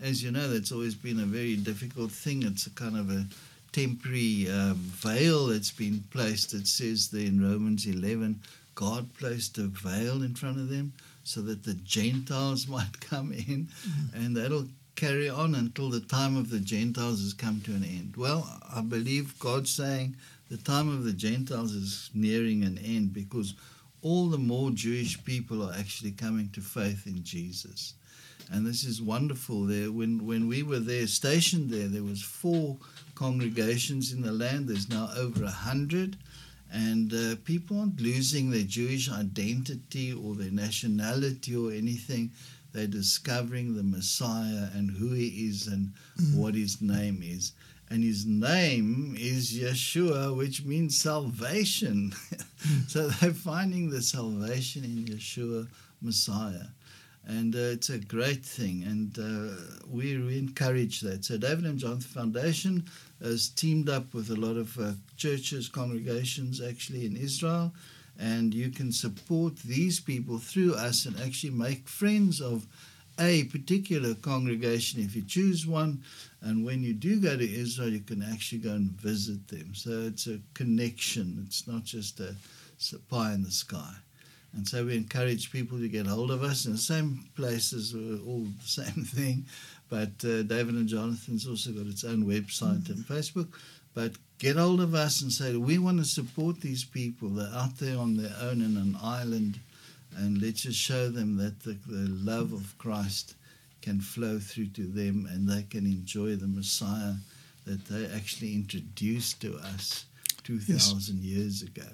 As 0.00 0.22
you 0.22 0.30
know, 0.30 0.46
that's 0.46 0.70
always 0.70 0.94
been 0.94 1.18
a 1.18 1.26
very 1.26 1.56
difficult 1.56 2.12
thing. 2.12 2.44
It's 2.44 2.68
a 2.68 2.70
kind 2.70 2.96
of 2.96 3.10
a 3.10 3.26
temporary 3.72 4.48
um, 4.50 4.74
veil 4.76 5.46
that's 5.46 5.70
been 5.70 6.02
placed. 6.10 6.54
It 6.54 6.66
says 6.66 7.08
there 7.08 7.26
in 7.26 7.42
Romans 7.42 7.86
11, 7.86 8.40
God 8.80 9.12
placed 9.12 9.58
a 9.58 9.64
veil 9.64 10.22
in 10.22 10.34
front 10.34 10.58
of 10.58 10.70
them 10.70 10.94
so 11.22 11.42
that 11.42 11.64
the 11.64 11.74
Gentiles 11.74 12.66
might 12.76 12.98
come 12.98 13.30
in, 13.30 13.68
mm-hmm. 13.68 14.16
and 14.16 14.34
that'll 14.34 14.68
carry 14.96 15.28
on 15.28 15.54
until 15.54 15.90
the 15.90 16.00
time 16.00 16.34
of 16.34 16.48
the 16.48 16.60
Gentiles 16.60 17.20
has 17.20 17.34
come 17.34 17.60
to 17.62 17.72
an 17.72 17.84
end. 17.84 18.14
Well, 18.16 18.48
I 18.74 18.80
believe 18.80 19.38
God's 19.38 19.70
saying 19.70 20.16
the 20.50 20.56
time 20.56 20.88
of 20.88 21.04
the 21.04 21.12
Gentiles 21.12 21.72
is 21.72 22.10
nearing 22.14 22.64
an 22.64 22.78
end 22.78 23.12
because 23.12 23.52
all 24.00 24.28
the 24.28 24.38
more 24.38 24.70
Jewish 24.70 25.22
people 25.24 25.62
are 25.62 25.74
actually 25.74 26.12
coming 26.12 26.48
to 26.54 26.62
faith 26.62 27.06
in 27.06 27.22
Jesus. 27.22 27.92
And 28.50 28.66
this 28.66 28.82
is 28.84 29.02
wonderful. 29.02 29.64
There, 29.64 29.92
when 29.92 30.26
when 30.26 30.48
we 30.48 30.62
were 30.62 30.80
there, 30.80 31.06
stationed 31.06 31.68
there, 31.68 31.86
there 31.86 32.02
was 32.02 32.22
four 32.22 32.78
congregations 33.14 34.12
in 34.12 34.22
the 34.22 34.32
land. 34.32 34.68
There's 34.68 34.88
now 34.88 35.10
over 35.16 35.44
a 35.44 35.50
hundred, 35.50 36.16
and 36.72 37.12
uh, 37.12 37.36
people 37.44 37.80
aren't 37.80 38.00
losing 38.00 38.50
their 38.50 38.62
Jewish 38.62 39.10
identity 39.10 40.12
or 40.12 40.34
their 40.34 40.52
nationality 40.52 41.56
or 41.56 41.72
anything. 41.72 42.30
They're 42.72 42.86
discovering 42.86 43.74
the 43.74 43.82
Messiah 43.82 44.68
and 44.74 44.90
who 44.90 45.10
he 45.10 45.48
is 45.48 45.66
and 45.66 45.92
what 46.34 46.54
his 46.54 46.80
name 46.80 47.20
is. 47.24 47.52
And 47.90 48.04
his 48.04 48.24
name 48.24 49.16
is 49.18 49.52
Yeshua, 49.52 50.36
which 50.36 50.64
means 50.64 51.00
salvation. 51.00 52.12
so 52.86 53.08
they're 53.08 53.32
finding 53.32 53.90
the 53.90 54.00
salvation 54.00 54.84
in 54.84 55.06
Yeshua, 55.06 55.66
Messiah. 56.00 56.68
And 57.26 57.56
uh, 57.56 57.74
it's 57.74 57.90
a 57.90 57.98
great 57.98 58.44
thing. 58.44 58.84
And 58.84 59.18
uh, 59.18 59.56
we, 59.88 60.16
we 60.18 60.38
encourage 60.38 61.00
that. 61.00 61.24
So 61.24 61.36
David 61.36 61.66
and 61.66 61.80
Jonathan 61.80 62.02
Foundation 62.02 62.84
has 63.22 63.48
teamed 63.48 63.88
up 63.88 64.14
with 64.14 64.30
a 64.30 64.36
lot 64.36 64.56
of 64.56 64.78
uh, 64.78 64.92
churches, 65.16 65.68
congregations 65.68 66.60
actually 66.60 67.06
in 67.06 67.16
Israel 67.16 67.72
and 68.20 68.52
you 68.52 68.68
can 68.68 68.92
support 68.92 69.56
these 69.56 69.98
people 69.98 70.38
through 70.38 70.74
us 70.74 71.06
and 71.06 71.18
actually 71.20 71.50
make 71.50 71.88
friends 71.88 72.40
of 72.40 72.66
a 73.18 73.44
particular 73.44 74.14
congregation 74.14 75.00
if 75.00 75.16
you 75.16 75.22
choose 75.22 75.66
one. 75.66 76.02
And 76.42 76.64
when 76.64 76.82
you 76.82 76.92
do 76.92 77.20
go 77.20 77.36
to 77.36 77.60
Israel, 77.60 77.88
you 77.88 78.00
can 78.00 78.22
actually 78.22 78.58
go 78.58 78.72
and 78.72 78.90
visit 78.92 79.48
them. 79.48 79.74
So 79.74 79.90
it's 80.02 80.26
a 80.26 80.38
connection, 80.54 81.42
it's 81.46 81.66
not 81.66 81.84
just 81.84 82.20
a, 82.20 82.34
a 82.94 82.98
pie 83.10 83.32
in 83.32 83.42
the 83.42 83.50
sky. 83.50 83.94
And 84.52 84.66
so 84.66 84.84
we 84.84 84.96
encourage 84.96 85.52
people 85.52 85.78
to 85.78 85.88
get 85.88 86.06
hold 86.06 86.30
of 86.30 86.42
us 86.42 86.66
in 86.66 86.72
the 86.72 86.78
same 86.78 87.24
places, 87.36 87.94
we're 87.94 88.18
all 88.26 88.46
the 88.60 88.68
same 88.84 89.04
thing. 89.04 89.46
But 89.90 90.24
uh, 90.24 90.42
David 90.42 90.76
and 90.76 90.88
Jonathan's 90.88 91.46
also 91.46 91.72
got 91.72 91.86
its 91.86 92.04
own 92.04 92.24
website 92.24 92.88
and 92.88 93.04
Facebook. 93.04 93.48
But 93.92 94.12
get 94.38 94.56
hold 94.56 94.80
of 94.80 94.94
us 94.94 95.20
and 95.20 95.32
say, 95.32 95.56
we 95.56 95.78
want 95.78 95.98
to 95.98 96.04
support 96.04 96.60
these 96.60 96.84
people. 96.84 97.28
They're 97.28 97.52
out 97.52 97.76
there 97.78 97.98
on 97.98 98.16
their 98.16 98.34
own 98.40 98.62
in 98.62 98.76
an 98.76 98.96
island, 99.02 99.58
and 100.16 100.40
let's 100.40 100.62
just 100.62 100.78
show 100.78 101.08
them 101.08 101.36
that 101.38 101.60
the, 101.60 101.76
the 101.86 102.08
love 102.08 102.52
of 102.52 102.78
Christ 102.78 103.34
can 103.82 104.00
flow 104.00 104.38
through 104.38 104.68
to 104.68 104.82
them 104.82 105.26
and 105.30 105.48
they 105.48 105.62
can 105.62 105.86
enjoy 105.86 106.36
the 106.36 106.46
Messiah 106.46 107.14
that 107.66 107.84
they 107.86 108.06
actually 108.14 108.54
introduced 108.54 109.40
to 109.40 109.56
us 109.58 110.04
2,000 110.44 111.22
years 111.22 111.62
ago. 111.62 111.86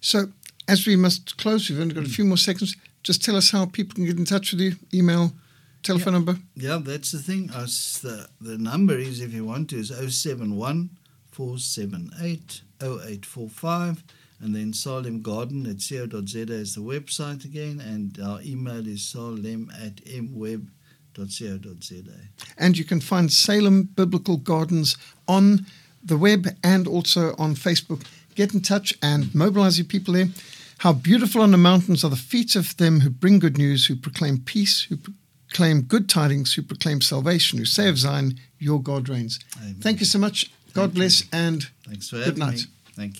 So, 0.00 0.32
as 0.68 0.86
we 0.86 0.96
must 0.96 1.36
close, 1.36 1.68
we've 1.68 1.80
only 1.80 1.94
got 1.94 2.04
a 2.04 2.08
few 2.08 2.24
more 2.24 2.36
seconds. 2.36 2.76
Just 3.02 3.24
tell 3.24 3.36
us 3.36 3.50
how 3.50 3.66
people 3.66 3.94
can 3.94 4.04
get 4.04 4.18
in 4.18 4.24
touch 4.24 4.52
with 4.52 4.60
you. 4.60 4.76
Email, 4.94 5.32
telephone 5.82 6.14
number. 6.14 6.38
Yeah, 6.54 6.78
that's 6.82 7.12
the 7.12 7.18
thing. 7.18 7.50
Uh, 7.54 7.60
Us, 7.60 7.98
the, 7.98 8.28
the 8.40 8.58
number 8.58 8.96
is, 8.96 9.20
if 9.20 9.32
you 9.32 9.44
want 9.44 9.70
to, 9.70 9.78
is 9.78 9.88
071 9.88 10.90
478 11.30 12.62
0845. 12.82 14.04
And 14.42 14.54
then 14.54 14.72
Salem 14.72 15.20
Garden 15.20 15.66
at 15.66 15.82
co.za 15.86 16.52
is 16.52 16.74
the 16.74 16.80
website 16.80 17.44
again. 17.44 17.80
And 17.80 18.18
our 18.22 18.40
email 18.42 18.86
is 18.86 19.02
salem 19.02 19.70
at 19.78 19.96
mweb.co.za. 20.06 20.68
And 22.56 22.78
you 22.78 22.84
can 22.84 23.00
find 23.00 23.30
Salem 23.30 23.82
Biblical 23.82 24.38
Gardens 24.38 24.96
on 25.28 25.66
the 26.02 26.16
web 26.16 26.46
and 26.64 26.86
also 26.86 27.34
on 27.38 27.54
Facebook. 27.54 28.04
Get 28.34 28.54
in 28.54 28.62
touch 28.62 28.94
and 29.02 29.34
mobilize 29.34 29.76
your 29.78 29.86
people 29.86 30.14
there. 30.14 30.28
How 30.78 30.94
beautiful 30.94 31.42
on 31.42 31.50
the 31.50 31.58
mountains 31.58 32.02
are 32.04 32.08
the 32.08 32.16
feet 32.16 32.56
of 32.56 32.74
them 32.78 33.00
who 33.00 33.10
bring 33.10 33.38
good 33.38 33.58
news, 33.58 33.84
who 33.86 33.96
proclaim 33.96 34.38
peace, 34.38 34.84
who 34.84 34.96
proclaim 35.50 35.82
good 35.82 36.08
tidings, 36.08 36.54
who 36.54 36.62
proclaim 36.62 37.00
salvation, 37.00 37.58
who 37.58 37.64
say 37.64 37.88
of 37.88 37.98
Zion, 37.98 38.38
your 38.58 38.80
God 38.80 39.08
reigns. 39.08 39.40
Amen. 39.58 39.76
Thank 39.80 40.00
you 40.00 40.06
so 40.06 40.18
much. 40.18 40.50
God 40.72 40.82
Thank 40.82 40.94
you. 40.94 41.00
bless 41.00 41.24
and 41.32 41.66
Thanks 41.86 42.08
for 42.08 42.16
Good 42.16 42.38
night. 42.38 42.54
me. 42.54 42.64
Thank 42.94 43.14
you. 43.14 43.18